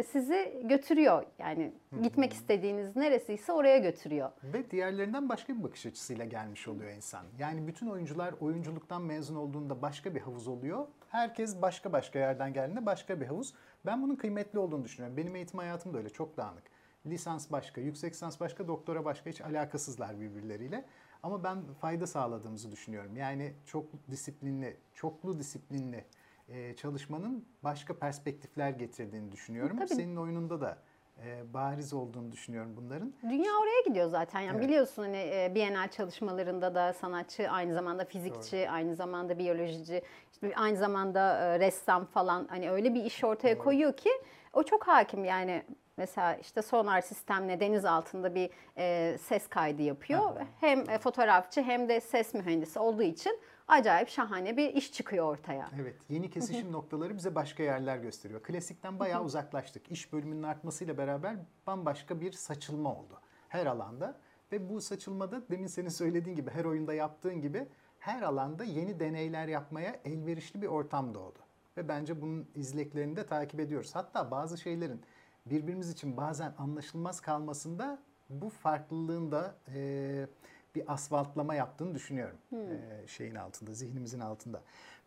sizi 0.07 0.63
götürüyor. 0.65 1.25
Yani 1.39 1.73
gitmek 2.03 2.33
istediğiniz 2.33 2.97
neresiyse 2.97 3.53
oraya 3.53 3.79
götürüyor. 3.79 4.31
Ve 4.45 4.71
diğerlerinden 4.71 5.29
başka 5.29 5.55
bir 5.57 5.63
bakış 5.63 5.87
açısıyla 5.87 6.25
gelmiş 6.25 6.69
oluyor 6.69 6.91
insan. 6.91 7.27
Yani 7.39 7.67
bütün 7.67 7.87
oyuncular 7.87 8.35
oyunculuktan 8.41 9.03
mezun 9.03 9.37
olduğunda 9.37 9.83
başka 9.83 10.15
bir 10.15 10.21
havuz 10.21 10.49
oluyor. 10.49 10.87
Herkes 11.09 11.63
başka 11.63 11.93
başka 11.93 12.19
yerden 12.19 12.53
geldiğinde 12.53 12.87
başka 12.87 13.21
bir 13.21 13.27
havuz. 13.27 13.55
Ben 13.87 14.03
bunun 14.03 14.17
kıymetli 14.17 14.59
olduğunu 14.59 14.85
düşünüyorum. 14.85 15.17
Benim 15.17 15.37
eğitim 15.37 15.59
hayatım 15.59 15.95
da 15.95 15.99
öyle 15.99 16.09
çok 16.09 16.37
dağınık. 16.37 16.78
Lisans 17.07 17.53
başka, 17.53 17.81
yüksek 17.81 18.13
lisans 18.13 18.41
başka, 18.41 18.69
doktora 18.69 19.05
başka 19.05 19.31
hiç 19.31 19.41
alakasızlar 19.41 20.21
birbirleriyle. 20.21 20.85
Ama 21.23 21.45
ben 21.45 21.75
fayda 21.81 22.07
sağladığımızı 22.07 22.73
düşünüyorum. 22.73 23.17
Yani 23.17 23.55
çok 23.67 23.85
disiplinli, 24.11 24.77
çoklu 24.95 25.39
disiplinli 25.39 26.05
e, 26.49 26.77
çalışmanın 26.77 27.45
başka 27.65 27.99
perspektifler 27.99 28.71
getirdiğini 28.71 29.33
düşünüyorum. 29.33 29.77
Tabii. 29.77 29.89
Senin 29.89 30.17
oyununda 30.17 30.61
da 30.61 30.79
e, 31.25 31.55
bariz 31.55 31.93
olduğunu 31.93 32.33
düşünüyorum 32.33 32.75
bunların. 32.77 33.15
Dünya 33.23 33.53
oraya 33.63 33.81
gidiyor 33.87 34.09
zaten. 34.09 34.41
Yani 34.41 34.57
Evet. 34.57 34.69
biliyorsun 34.69 35.03
hani 35.03 35.17
e, 35.17 35.91
çalışmalarında 35.91 36.75
da 36.75 36.93
sanatçı, 36.93 37.51
aynı 37.51 37.75
zamanda 37.75 38.05
fizikçi, 38.05 38.71
aynı 38.71 38.97
zamanda 38.97 39.39
biyolojici, 39.39 40.03
işte 40.33 40.53
aynı 40.57 40.77
zamanda 40.77 41.39
e, 41.39 41.61
ressam 41.61 42.05
falan 42.07 42.47
hani 42.51 42.71
öyle 42.71 42.95
bir 42.95 43.05
iş 43.05 43.25
ortaya 43.25 43.57
Doğru. 43.57 43.65
koyuyor 43.65 43.97
ki 43.97 44.11
o 44.53 44.63
çok 44.63 44.89
hakim 44.89 45.25
yani. 45.25 45.65
Mesela 45.99 46.35
işte 46.35 46.63
sonar 46.63 47.01
sistemle 47.01 47.61
deniz 47.61 47.85
altında 47.85 48.35
bir 48.35 48.51
e, 48.77 49.19
ses 49.19 49.49
kaydı 49.49 49.83
yapıyor. 49.83 50.21
Aha. 50.21 50.47
Hem 50.61 50.91
e, 50.91 50.99
fotoğrafçı 50.99 51.63
hem 51.63 51.89
de 51.89 52.01
ses 52.01 52.35
mühendisi 52.35 52.79
olduğu 52.79 53.03
için 53.03 53.41
acayip 53.69 54.09
şahane 54.09 54.57
bir 54.57 54.75
iş 54.75 54.93
çıkıyor 54.93 55.27
ortaya. 55.27 55.71
Evet, 55.83 55.97
yeni 56.09 56.31
kesişim 56.31 56.73
noktaları 56.73 57.17
bize 57.17 57.35
başka 57.35 57.63
yerler 57.63 57.97
gösteriyor. 57.97 58.43
Klasikten 58.43 58.99
bayağı 58.99 59.25
uzaklaştık. 59.25 59.91
İş 59.91 60.13
bölümünün 60.13 60.43
artmasıyla 60.43 60.99
beraber 60.99 61.37
bambaşka 61.67 62.21
bir 62.21 62.33
saçılma 62.33 62.95
oldu 62.95 63.21
her 63.49 63.67
alanda. 63.67 64.17
Ve 64.53 64.69
bu 64.69 64.81
saçılmada 64.81 65.43
demin 65.51 65.67
senin 65.67 65.89
söylediğin 65.89 66.37
gibi 66.37 66.51
her 66.51 66.65
oyunda 66.65 66.95
yaptığın 66.95 67.41
gibi 67.41 67.69
her 67.99 68.23
alanda 68.23 68.65
yeni 68.65 69.01
deneyler 69.01 69.49
yapmaya 69.49 70.01
elverişli 70.05 70.63
bir 70.63 70.67
ortam 70.67 71.15
doğdu. 71.15 71.39
Ve 71.77 71.89
bence 71.89 72.23
bunun 72.23 72.49
izleklerini 72.55 73.17
de 73.17 73.27
takip 73.27 73.61
ediyoruz. 73.61 73.91
Hatta 73.95 74.31
bazı 74.31 74.59
şeylerin 74.59 75.03
birbirimiz 75.51 75.91
için 75.91 76.17
bazen 76.17 76.55
anlaşılmaz 76.59 77.21
kalmasında 77.21 77.99
bu 78.31 78.49
farklılığın 78.49 79.33
da 79.33 79.55
eee, 79.75 80.27
bir 80.75 80.93
asfaltlama 80.93 81.55
yaptığını 81.55 81.95
düşünüyorum. 81.95 82.37
Eee, 82.53 83.05
şeyin 83.07 83.35
altında, 83.35 83.73
zihnimizin 83.73 84.21
altında. 84.21 84.63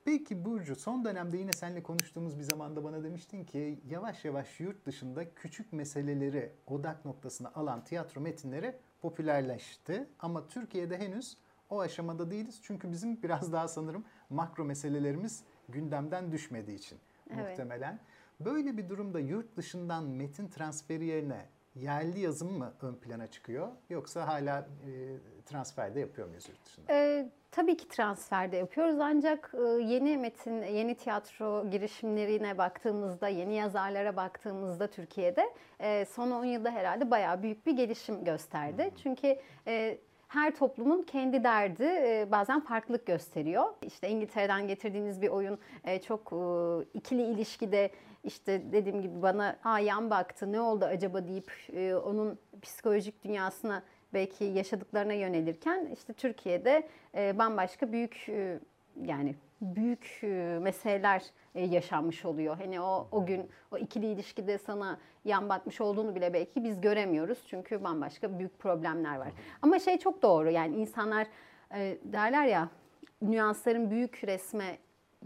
Peki 0.06 0.46
Burcu 0.46 0.76
son 0.76 1.06
dönemde 1.06 1.38
yine 1.38 1.52
seninle 1.54 1.84
konuştuğumuz 1.84 2.38
bir 2.40 2.44
zamanda 2.44 2.84
bana 2.84 3.04
demiştin 3.04 3.46
ki 3.46 3.80
yavaş 3.90 4.26
yavaş 4.26 4.60
yurt 4.60 4.86
dışında 4.86 5.34
küçük 5.36 5.74
meseleleri 5.74 6.52
odak 6.68 7.06
noktasına 7.06 7.52
alan 7.56 7.84
tiyatro 7.84 8.22
metinleri 8.22 8.76
popülerleşti. 9.02 10.08
Ama 10.20 10.48
Türkiye'de 10.48 10.98
henüz 10.98 11.38
o 11.70 11.80
aşamada 11.80 12.32
değiliz. 12.32 12.60
Çünkü 12.64 12.92
bizim 12.92 13.24
biraz 13.24 13.52
daha 13.54 13.68
sanırım 13.68 14.06
makro 14.30 14.66
meselelerimiz 14.66 15.44
gündemden 15.70 16.32
düşmediği 16.32 16.78
için 16.78 17.00
Evet. 17.30 17.50
muhtemelen. 17.50 18.00
Böyle 18.46 18.78
bir 18.78 18.90
durumda 18.90 19.20
yurt 19.20 19.58
dışından 19.58 20.04
metin 20.04 20.48
transferi 20.48 21.06
yerine 21.06 21.46
yerli 21.76 22.20
yazım 22.20 22.58
mı 22.58 22.74
ön 22.82 22.96
plana 22.96 23.28
çıkıyor? 23.28 23.68
Yoksa 23.90 24.28
hala 24.28 24.60
e, 24.60 24.92
transfer 25.46 25.96
de 25.96 26.00
yapıyor 26.00 26.28
muyuz 26.28 26.50
yurt 26.50 26.66
dışında? 26.66 26.94
Ee, 26.94 27.30
tabii 27.52 27.78
ki 27.78 27.88
transferde 27.88 28.58
yapıyoruz 28.58 29.00
ancak 29.00 29.54
e, 29.54 29.82
yeni 29.84 30.18
metin, 30.18 30.62
yeni 30.62 30.96
tiyatro 30.96 31.70
girişimlerine 31.70 32.58
baktığımızda, 32.58 33.28
yeni 33.28 33.56
yazarlara 33.56 34.16
baktığımızda 34.16 34.88
Türkiye'de 34.88 35.50
e, 35.80 36.06
son 36.06 36.32
10 36.32 36.46
yılda 36.46 36.72
herhalde 36.72 37.12
bayağı 37.12 37.44
büyük 37.44 37.66
bir 37.66 37.72
gelişim 37.72 38.24
gösterdi. 38.24 38.92
Çünkü 39.04 39.36
e, 39.68 39.98
her 40.32 40.56
toplumun 40.56 41.02
kendi 41.02 41.44
derdi 41.44 41.84
e, 41.84 42.28
bazen 42.32 42.60
farklılık 42.60 43.06
gösteriyor. 43.06 43.66
İşte 43.82 44.10
İngiltere'den 44.10 44.68
getirdiğiniz 44.68 45.22
bir 45.22 45.28
oyun 45.28 45.60
e, 45.84 46.02
çok 46.02 46.34
e, 46.34 46.38
ikili 46.94 47.22
ilişkide 47.22 47.92
işte 48.24 48.62
dediğim 48.72 49.02
gibi 49.02 49.22
bana 49.22 49.80
yan 49.80 50.10
baktı 50.10 50.52
ne 50.52 50.62
oldu 50.62 50.86
acaba 50.86 51.28
deyip 51.28 51.52
onun 52.06 52.40
psikolojik 52.62 53.24
dünyasına 53.24 53.84
belki 54.14 54.44
yaşadıklarına 54.44 55.14
yönelirken 55.14 55.90
işte 55.94 56.14
Türkiye'de 56.14 56.88
bambaşka 57.38 57.92
büyük 57.92 58.28
yani 59.06 59.36
büyük 59.62 60.20
meseleler 60.62 61.24
e, 61.56 61.66
yaşanmış 61.66 62.26
oluyor. 62.26 62.58
Hani 62.58 62.82
o 62.82 63.08
o 63.12 63.26
gün 63.26 63.50
o 63.72 63.78
ikili 63.78 64.06
ilişkide 64.06 64.58
sana 64.58 65.00
yan 65.26 65.50
batmış 65.50 65.82
olduğunu 65.82 66.16
bile 66.16 66.34
belki 66.34 66.64
biz 66.64 66.82
göremiyoruz. 66.82 67.40
Çünkü 67.48 67.84
bambaşka 67.84 68.40
büyük 68.40 68.60
problemler 68.60 69.18
var. 69.18 69.32
Ama 69.62 69.80
şey 69.80 69.98
çok 69.98 70.22
doğru 70.22 70.50
yani 70.50 70.76
insanlar 70.76 71.28
e, 71.74 71.98
derler 72.04 72.46
ya 72.46 72.70
nüansların 73.22 73.92
büyük 73.92 74.24
resme 74.24 74.78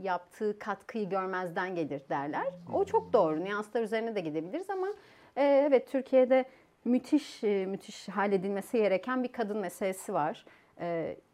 yaptığı 0.01 0.59
katkıyı 0.59 1.09
görmezden 1.09 1.75
gelir 1.75 2.01
derler. 2.09 2.47
O 2.73 2.85
çok 2.85 3.13
doğru. 3.13 3.45
Nüanslar 3.45 3.81
üzerine 3.81 4.15
de 4.15 4.19
gidebiliriz 4.19 4.69
ama 4.69 4.87
e, 5.35 5.43
evet 5.43 5.91
Türkiye'de 5.91 6.45
müthiş 6.85 7.43
müthiş 7.43 8.09
halledilmesi 8.09 8.77
gereken 8.77 9.23
bir 9.23 9.31
kadın 9.31 9.57
meselesi 9.57 10.13
var. 10.13 10.45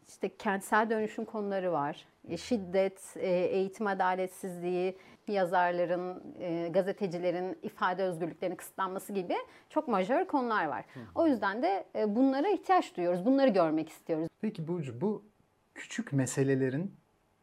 İşte 0.08 0.36
kentsel 0.36 0.90
dönüşüm 0.90 1.24
konuları 1.24 1.72
var. 1.72 2.06
E, 2.28 2.36
şiddet, 2.36 3.14
e, 3.16 3.30
eğitim 3.30 3.86
adaletsizliği, 3.86 4.96
yazarların, 5.28 6.22
e, 6.40 6.68
gazetecilerin 6.68 7.58
ifade 7.62 8.02
özgürlüklerinin 8.02 8.56
kısıtlanması 8.56 9.12
gibi 9.12 9.36
çok 9.68 9.88
majör 9.88 10.24
konular 10.26 10.64
var. 10.64 10.84
O 11.14 11.26
yüzden 11.26 11.62
de 11.62 11.86
bunlara 12.06 12.48
ihtiyaç 12.48 12.96
duyuyoruz. 12.96 13.26
Bunları 13.26 13.48
görmek 13.48 13.88
istiyoruz. 13.88 14.28
Peki 14.40 14.68
Burcu 14.68 15.00
bu 15.00 15.24
küçük 15.74 16.12
meselelerin 16.12 16.94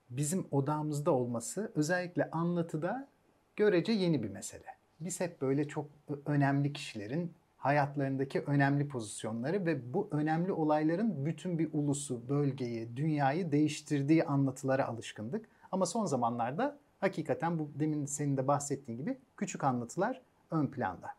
bizim 0.09 0.47
odağımızda 0.51 1.11
olması 1.11 1.71
özellikle 1.75 2.29
anlatıda 2.31 3.07
görece 3.55 3.91
yeni 3.91 4.23
bir 4.23 4.29
mesele. 4.29 4.79
Biz 4.99 5.19
hep 5.19 5.41
böyle 5.41 5.67
çok 5.67 5.85
önemli 6.25 6.73
kişilerin 6.73 7.33
hayatlarındaki 7.59 8.41
önemli 8.41 8.87
pozisyonları 8.87 9.65
ve 9.65 9.93
bu 9.93 10.07
önemli 10.11 10.51
olayların 10.51 11.25
bütün 11.25 11.59
bir 11.59 11.69
ulusu, 11.73 12.29
bölgeyi, 12.29 12.97
dünyayı 12.97 13.51
değiştirdiği 13.51 14.23
anlatılara 14.23 14.87
alışkındık. 14.87 15.45
Ama 15.71 15.85
son 15.85 16.05
zamanlarda 16.05 16.77
hakikaten 16.99 17.59
bu 17.59 17.69
demin 17.75 18.05
senin 18.05 18.37
de 18.37 18.47
bahsettiğin 18.47 18.97
gibi 18.97 19.17
küçük 19.37 19.63
anlatılar 19.63 20.21
ön 20.51 20.67
planda. 20.67 21.09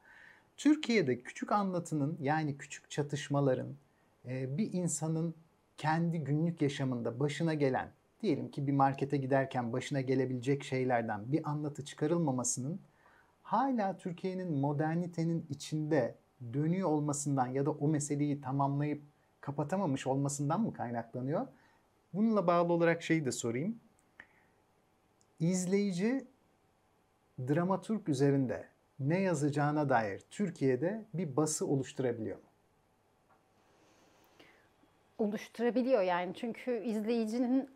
Türkiye'de 0.57 1.21
küçük 1.21 1.53
anlatının 1.53 2.19
yani 2.21 2.59
küçük 2.59 2.91
çatışmaların 2.91 3.75
e, 4.29 4.59
bir 4.59 4.73
insanın 4.73 5.35
kendi 5.77 6.19
günlük 6.19 6.63
yaşamında 6.63 7.21
başına 7.21 7.55
gelen 7.55 7.89
diyelim 8.23 8.51
ki 8.51 8.67
bir 8.67 8.73
markete 8.73 9.17
giderken 9.17 9.73
başına 9.73 10.01
gelebilecek 10.01 10.65
şeylerden 10.65 11.33
bir 11.33 11.51
anlatı 11.51 11.85
çıkarılmamasının 11.85 12.81
hala 13.43 13.97
Türkiye'nin 13.97 14.59
modernitenin 14.59 15.47
içinde 15.51 16.15
dönüyor 16.53 16.89
olmasından 16.89 17.47
ya 17.47 17.67
da 17.67 17.71
o 17.71 17.89
meseleyi 17.89 18.41
tamamlayıp 18.41 19.03
kapatamamış 19.41 20.07
olmasından 20.07 20.61
mı 20.61 20.73
kaynaklanıyor? 20.73 21.47
Bununla 22.13 22.47
bağlı 22.47 22.73
olarak 22.73 23.03
şeyi 23.03 23.25
de 23.25 23.33
sorayım. 23.33 23.81
İzleyici 25.41 26.27
dramaturg 27.39 28.09
üzerinde 28.09 28.69
ne 28.99 29.21
yazacağına 29.21 29.89
dair 29.89 30.21
Türkiye'de 30.31 31.07
bir 31.15 31.37
bası 31.37 31.67
oluşturabiliyor 31.67 32.37
mu? 32.37 32.50
Oluşturabiliyor 35.21 36.03
yani 36.03 36.35
çünkü 36.35 36.83
izleyicinin 36.85 37.69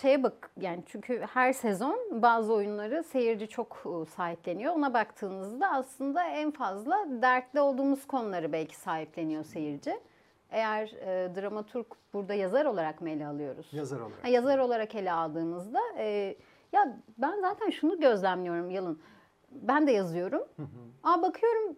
şeye 0.00 0.22
bak 0.22 0.50
yani 0.60 0.82
çünkü 0.86 1.20
her 1.20 1.52
sezon 1.52 2.22
bazı 2.22 2.52
oyunları 2.52 3.02
seyirci 3.02 3.48
çok 3.48 3.84
sahipleniyor. 4.16 4.74
Ona 4.74 4.94
baktığınızda 4.94 5.70
aslında 5.70 6.24
en 6.24 6.50
fazla 6.50 7.06
dertli 7.08 7.60
olduğumuz 7.60 8.06
konuları 8.06 8.52
belki 8.52 8.76
sahipleniyor 8.76 9.44
seyirci. 9.44 10.00
Eğer 10.50 10.86
e, 10.86 11.34
dramaturg 11.34 11.86
burada 12.12 12.34
yazar 12.34 12.64
olarak 12.64 13.00
mı 13.00 13.10
ele 13.10 13.26
alıyoruz? 13.26 13.66
Yazar 13.72 14.00
olarak. 14.00 14.24
Ha, 14.24 14.28
yazar 14.28 14.58
olarak 14.58 14.94
ele 14.94 15.12
aldığımızda 15.12 15.80
e, 15.98 16.36
ya 16.72 16.98
ben 17.18 17.40
zaten 17.40 17.70
şunu 17.70 18.00
gözlemliyorum 18.00 18.70
Yalın. 18.70 19.02
Ben 19.50 19.86
de 19.86 19.92
yazıyorum. 19.92 20.42
Hı 20.56 20.62
hı. 20.62 20.66
Aa 21.02 21.22
bakıyorum 21.22 21.76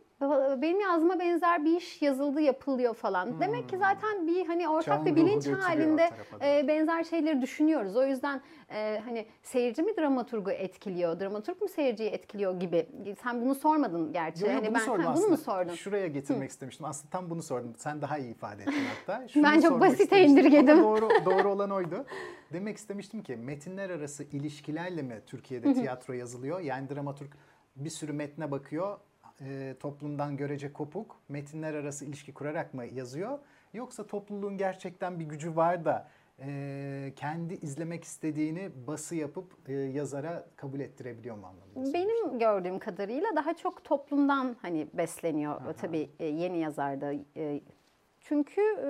benim 0.63 0.81
yazma 0.81 1.19
benzer 1.19 1.65
bir 1.65 1.77
iş 1.77 2.03
yazıldı 2.03 2.41
yapılıyor 2.41 2.95
falan. 2.95 3.27
Hmm. 3.27 3.41
Demek 3.41 3.69
ki 3.69 3.79
zaten 3.79 4.27
bir 4.27 4.47
hani 4.47 4.69
ortak 4.69 4.85
Çağın 4.85 5.07
bir 5.07 5.17
bilinç 5.17 5.49
halinde 5.49 6.11
e, 6.45 6.69
benzer 6.69 7.05
şeyleri 7.05 7.43
düşünüyoruz. 7.43 7.97
O 7.97 8.07
yüzden 8.07 8.43
e, 8.71 9.01
hani 9.05 9.27
seyirci 9.43 9.83
mi 9.83 9.97
dramaturgu 9.97 10.51
etkiliyor, 10.51 11.21
dramaturg 11.21 11.63
mu 11.63 11.69
seyirciyi 11.69 12.11
etkiliyor 12.11 12.61
gibi. 12.61 12.89
Sen 13.23 13.43
bunu 13.43 13.55
sormadın 13.55 14.13
gerçi. 14.13 14.45
Yo, 14.45 14.51
yo, 14.51 14.57
hani 14.57 14.67
bunu 14.67 14.75
ben 14.75 14.81
sordum 14.81 15.05
ha, 15.05 15.11
aslında. 15.11 15.27
bunu 15.27 15.37
mu 15.37 15.43
sordun? 15.43 15.75
Şuraya 15.75 16.07
getirmek 16.07 16.43
Hı. 16.43 16.53
istemiştim. 16.53 16.87
Aslında 16.87 17.11
tam 17.11 17.31
bunu 17.31 17.43
sordum. 17.43 17.73
Sen 17.77 18.03
daha 18.03 18.19
iyi 18.19 18.31
ifade 18.31 18.63
ettin 18.63 18.85
hatta. 19.07 19.29
Şunu 19.29 19.45
ben 19.45 19.61
çok 19.61 19.81
basite 19.81 20.25
indirgedim. 20.25 20.79
Ama 20.79 20.83
doğru 20.83 21.09
doğru 21.25 21.49
olan 21.49 21.71
oydu. 21.71 22.07
Demek 22.53 22.77
istemiştim 22.77 23.23
ki 23.23 23.37
metinler 23.37 23.91
arası 23.91 24.25
ilişkilerle 24.25 25.03
mi 25.03 25.23
Türkiye'de 25.27 25.75
tiyatro 25.75 26.13
yazılıyor? 26.13 26.61
Yani 26.61 26.89
dramaturg 26.89 27.31
bir 27.77 27.91
sürü 27.91 28.13
metne 28.13 28.51
bakıyor 28.51 28.99
e, 29.41 29.75
toplumdan 29.81 30.37
görece 30.37 30.73
kopuk 30.73 31.17
metinler 31.29 31.75
arası 31.75 32.05
ilişki 32.05 32.35
kurarak 32.35 32.75
mı 32.75 32.87
yazıyor? 32.87 33.39
Yoksa 33.75 34.07
topluluğun 34.07 34.57
gerçekten 34.57 35.21
bir 35.21 35.25
gücü 35.25 35.57
var 35.57 35.85
da 35.85 36.09
e, 36.41 37.13
kendi 37.17 37.55
izlemek 37.55 38.05
istediğini 38.05 38.71
bası 38.87 39.15
yapıp 39.15 39.53
e, 39.69 39.73
yazara 39.73 40.47
kabul 40.57 40.81
ettirebiliyor 40.81 41.37
mu 41.37 41.47
anlamında? 41.47 41.95
Benim 41.95 42.39
gördüğüm 42.39 42.79
kadarıyla 42.79 43.37
daha 43.37 43.55
çok 43.55 43.85
toplumdan 43.85 44.57
hani 44.63 44.87
besleniyor 44.95 45.53
Aha. 45.61 45.73
tabii 45.73 46.11
e, 46.21 46.27
yeni 46.27 46.59
yazarda. 46.59 47.13
E, 47.37 47.61
çünkü 48.21 48.61
e, 48.61 48.87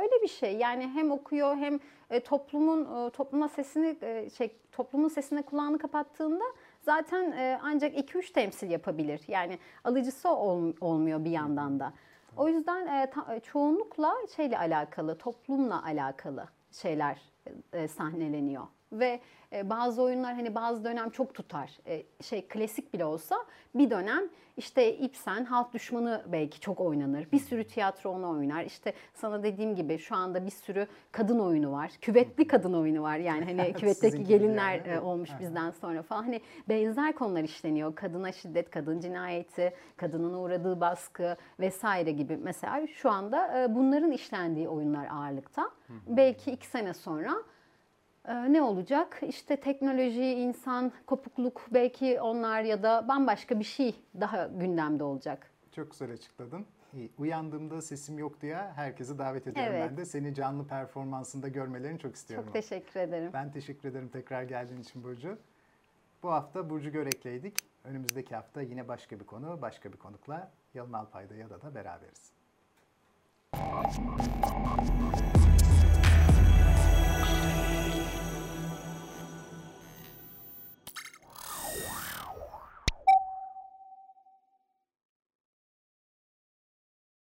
öyle 0.00 0.22
bir 0.22 0.28
şey 0.28 0.56
yani 0.56 0.88
hem 0.88 1.10
okuyor 1.10 1.56
hem 1.56 1.80
e, 2.10 2.20
toplumun 2.20 3.06
e, 3.06 3.10
topluma 3.10 3.48
sesini 3.48 3.96
e, 4.02 4.30
şey 4.30 4.56
toplumun 4.72 5.08
sesine 5.08 5.42
kulağını 5.42 5.78
kapattığında 5.78 6.44
zaten 6.80 7.32
e, 7.32 7.58
ancak 7.62 7.94
2-3 7.94 8.32
temsil 8.32 8.70
yapabilir. 8.70 9.20
Yani 9.28 9.58
alıcısı 9.84 10.28
ol, 10.28 10.72
olmuyor 10.80 11.24
bir 11.24 11.30
yandan 11.30 11.80
da. 11.80 11.92
O 12.36 12.48
yüzden 12.48 12.86
e, 12.86 13.10
ta, 13.10 13.40
çoğunlukla 13.40 14.14
şeyle 14.36 14.58
alakalı, 14.58 15.18
toplumla 15.18 15.84
alakalı 15.84 16.48
şeyler 16.72 17.20
e, 17.72 17.88
sahneleniyor. 17.88 18.66
Ve 18.92 19.20
e, 19.52 19.70
bazı 19.70 20.02
oyunlar 20.02 20.34
hani 20.34 20.54
bazı 20.54 20.84
dönem 20.84 21.10
çok 21.10 21.34
tutar. 21.34 21.78
E, 21.86 22.02
şey 22.22 22.48
klasik 22.48 22.94
bile 22.94 23.04
olsa 23.04 23.36
bir 23.74 23.90
dönem 23.90 24.22
işte 24.56 24.96
Ibsen 24.96 25.44
halk 25.44 25.72
düşmanı 25.74 26.24
belki 26.26 26.60
çok 26.60 26.80
oynanır. 26.80 27.32
Bir 27.32 27.38
sürü 27.38 27.64
tiyatro 27.64 28.10
onu 28.10 28.30
oynar. 28.30 28.64
İşte 28.64 28.92
sana 29.14 29.42
dediğim 29.42 29.74
gibi 29.74 29.98
şu 29.98 30.16
anda 30.16 30.46
bir 30.46 30.50
sürü 30.50 30.86
kadın 31.12 31.38
oyunu 31.38 31.72
var. 31.72 31.92
Küvetli 32.00 32.46
kadın 32.46 32.72
oyunu 32.72 33.02
var. 33.02 33.16
Yani 33.16 33.44
hani 33.44 33.72
küvetteki 33.78 34.24
gelinler 34.24 34.84
yani. 34.84 35.00
olmuş 35.00 35.30
bizden 35.40 35.70
sonra 35.70 36.02
falan. 36.02 36.22
Hani 36.22 36.40
benzer 36.68 37.12
konular 37.14 37.42
işleniyor. 37.42 37.94
Kadına 37.94 38.32
şiddet, 38.32 38.70
kadın 38.70 39.00
cinayeti, 39.00 39.72
kadının 39.96 40.34
uğradığı 40.34 40.80
baskı 40.80 41.36
vesaire 41.60 42.10
gibi. 42.10 42.36
Mesela 42.36 42.86
şu 42.86 43.10
anda 43.10 43.66
bunların 43.74 44.12
işlendiği 44.12 44.68
oyunlar 44.68 45.06
ağırlıkta. 45.06 45.70
Belki 46.06 46.50
iki 46.50 46.66
sene 46.66 46.94
sonra 46.94 47.34
ne 48.28 48.62
olacak? 48.62 49.20
İşte 49.22 49.56
teknoloji, 49.56 50.24
insan, 50.24 50.92
kopukluk 51.06 51.66
belki 51.70 52.20
onlar 52.20 52.62
ya 52.62 52.82
da 52.82 53.08
bambaşka 53.08 53.58
bir 53.58 53.64
şey 53.64 53.94
daha 54.20 54.46
gündemde 54.46 55.04
olacak. 55.04 55.50
Çok 55.72 55.90
güzel 55.90 56.12
açıkladın. 56.12 56.66
İyi. 56.94 57.10
Uyandığımda 57.18 57.82
sesim 57.82 58.18
yok 58.18 58.40
diye 58.40 58.56
herkesi 58.56 59.18
davet 59.18 59.46
ediyorum 59.46 59.72
evet. 59.74 59.90
ben 59.90 59.96
de. 59.96 60.04
Seni 60.04 60.34
canlı 60.34 60.66
performansında 60.66 61.48
görmelerini 61.48 61.98
çok 61.98 62.14
istiyorum. 62.14 62.46
Çok 62.46 62.54
teşekkür 62.54 63.00
ederim. 63.00 63.30
Ben 63.32 63.52
teşekkür 63.52 63.88
ederim 63.88 64.08
tekrar 64.08 64.42
geldiğin 64.42 64.80
için 64.80 65.04
Burcu. 65.04 65.38
Bu 66.22 66.32
hafta 66.32 66.70
Burcu 66.70 66.90
Görek'leydik. 66.90 67.56
Önümüzdeki 67.84 68.34
hafta 68.34 68.62
yine 68.62 68.88
başka 68.88 69.20
bir 69.20 69.24
konu, 69.24 69.62
başka 69.62 69.92
bir 69.92 69.98
konukla 69.98 70.50
Yalın 70.74 70.92
Alpay'da 70.92 71.34
ya 71.34 71.50
da 71.50 71.62
da 71.62 71.74
beraberiz. 71.74 72.32